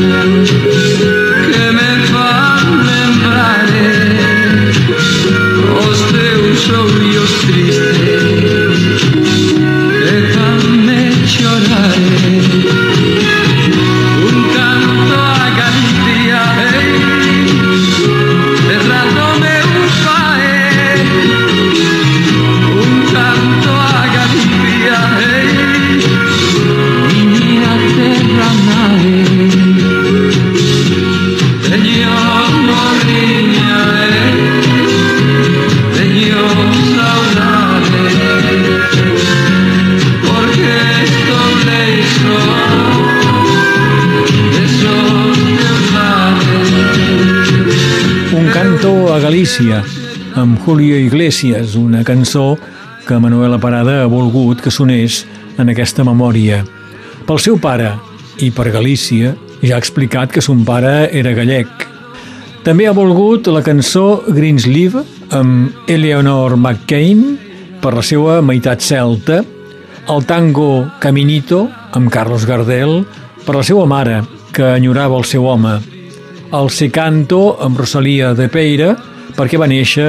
Ollos 6.70 7.30
tristes. 7.46 9.02
Déjame 10.04 11.12
llorar. 11.26 11.94
Un 14.28 14.36
canto 14.54 15.14
a 15.20 15.50
Galicia 15.60 17.01
Galícia, 49.52 49.84
amb 50.34 50.58
Julio 50.64 50.96
Iglesias, 50.96 51.74
una 51.74 52.02
cançó 52.04 52.56
que 53.06 53.18
Manuela 53.18 53.58
Parada 53.60 53.98
ha 54.00 54.06
volgut 54.08 54.62
que 54.64 54.70
sonés 54.72 55.26
en 55.60 55.68
aquesta 55.68 56.06
memòria. 56.08 56.62
Pel 57.28 57.36
seu 57.36 57.58
pare 57.60 57.90
i 58.40 58.48
per 58.48 58.70
Galícia, 58.72 59.34
ja 59.60 59.74
ha 59.76 59.82
explicat 59.82 60.32
que 60.32 60.40
son 60.40 60.64
pare 60.64 61.10
era 61.12 61.34
gallec. 61.36 61.68
També 62.64 62.88
ha 62.88 62.96
volgut 62.96 63.52
la 63.52 63.60
cançó 63.60 64.22
Greensleeve 64.24 65.04
amb 65.36 65.84
Eleanor 65.84 66.56
McCain 66.56 67.36
per 67.84 67.92
la 67.92 68.08
seva 68.08 68.40
meitat 68.40 68.80
celta, 68.80 69.42
el 70.08 70.24
tango 70.24 70.88
Caminito 70.98 71.66
amb 71.92 72.08
Carlos 72.08 72.48
Gardel 72.48 73.02
per 73.44 73.60
la 73.60 73.68
seva 73.68 73.84
mare, 73.84 74.22
que 74.56 74.78
enyorava 74.78 75.20
el 75.20 75.28
seu 75.28 75.44
home, 75.44 75.76
el 76.56 76.72
Secanto 76.72 77.58
amb 77.60 77.76
Rosalia 77.84 78.32
de 78.32 78.48
Peira 78.48 78.94
perquè 79.36 79.58
va 79.60 79.68
néixer 79.70 80.08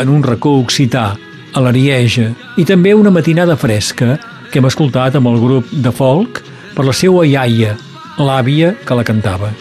en 0.00 0.10
un 0.10 0.22
racó 0.24 0.56
occità, 0.60 1.12
a 1.54 1.62
l'Arieja, 1.62 2.32
i 2.58 2.64
també 2.66 2.94
una 2.94 3.12
matinada 3.14 3.56
fresca 3.56 4.16
que 4.50 4.58
hem 4.58 4.66
escoltat 4.66 5.14
amb 5.18 5.30
el 5.30 5.38
grup 5.42 5.70
de 5.70 5.92
folk 5.94 6.40
per 6.74 6.86
la 6.86 6.94
seva 6.94 7.22
iaia, 7.26 7.76
l'àvia 8.18 8.74
que 8.86 8.96
la 8.98 9.06
cantava. 9.06 9.52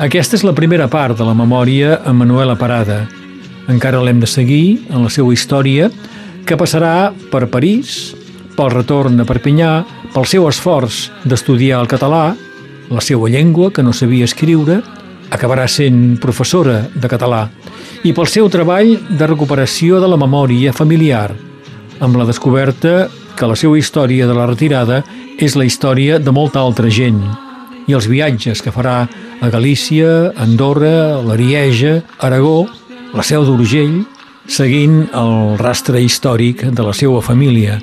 Aquesta 0.00 0.38
és 0.38 0.44
la 0.46 0.54
primera 0.56 0.86
part 0.88 1.18
de 1.18 1.26
la 1.26 1.34
memòria 1.36 1.98
amb 2.08 2.22
Manuela 2.22 2.56
Parada. 2.56 3.02
Encara 3.68 4.00
l'hem 4.02 4.22
de 4.22 4.30
seguir 4.30 4.86
en 4.88 5.02
la 5.04 5.10
seva 5.12 5.34
història, 5.34 5.90
que 6.46 6.56
passarà 6.58 7.10
per 7.30 7.50
París, 7.52 8.14
pel 8.56 8.72
retorn 8.72 9.20
a 9.20 9.26
Perpinyà, 9.28 9.72
pel 10.14 10.26
seu 10.26 10.46
esforç 10.48 11.08
d'estudiar 11.28 11.82
el 11.82 11.90
català, 11.90 12.32
la 12.90 13.02
seva 13.04 13.28
llengua, 13.30 13.70
que 13.70 13.84
no 13.86 13.92
sabia 13.94 14.26
escriure, 14.26 14.80
acabarà 15.30 15.66
sent 15.70 16.18
professora 16.20 16.82
de 16.94 17.08
català, 17.08 17.46
i 18.04 18.12
pel 18.16 18.28
seu 18.28 18.48
treball 18.52 18.96
de 19.16 19.28
recuperació 19.28 20.00
de 20.00 20.08
la 20.10 20.18
memòria 20.20 20.72
familiar, 20.76 21.30
amb 22.00 22.16
la 22.16 22.26
descoberta 22.28 23.08
que 23.36 23.48
la 23.48 23.56
seva 23.56 23.78
història 23.78 24.26
de 24.28 24.36
la 24.36 24.48
retirada 24.50 25.02
és 25.38 25.56
la 25.56 25.64
història 25.64 26.18
de 26.18 26.32
molta 26.34 26.60
altra 26.60 26.90
gent, 26.90 27.20
i 27.88 27.96
els 27.96 28.08
viatges 28.10 28.60
que 28.62 28.72
farà 28.74 29.04
a 29.40 29.48
Galícia, 29.50 30.32
Andorra, 30.36 31.20
l'Arieja, 31.24 32.00
Aragó, 32.20 32.68
la 33.14 33.24
Seu 33.26 33.46
d'Urgell, 33.46 34.02
seguint 34.50 35.06
el 35.16 35.56
rastre 35.60 36.02
històric 36.02 36.66
de 36.74 36.84
la 36.84 36.92
seva 36.96 37.22
família. 37.24 37.78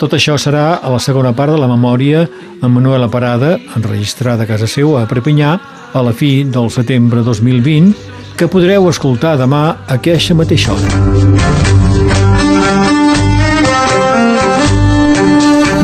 Tot 0.00 0.14
això 0.16 0.38
serà 0.40 0.78
a 0.80 0.90
la 0.92 1.00
segona 1.02 1.34
part 1.36 1.52
de 1.52 1.58
la 1.60 1.68
memòria 1.68 2.24
amb 2.60 2.72
Manuela 2.78 3.10
Parada, 3.12 3.58
enregistrada 3.76 4.46
a 4.46 4.48
casa 4.48 4.68
seva 4.70 5.02
a 5.02 5.08
Perpinyà 5.10 5.58
a 5.92 6.02
la 6.02 6.12
fi 6.12 6.44
del 6.44 6.70
setembre 6.70 7.22
2020, 7.26 7.94
que 8.36 8.48
podreu 8.48 8.88
escoltar 8.88 9.36
demà 9.40 9.62
a 9.86 9.98
aquesta 9.98 10.34
mateixa 10.38 10.72
hora. 10.72 10.88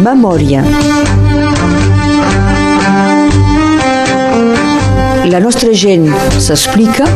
Memòria. 0.06 0.62
La 5.26 5.40
nostra 5.42 5.74
gent 5.74 6.06
s'explica. 6.38 7.10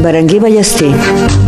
Berenguer 0.00 0.40
Ballester. 0.40 1.43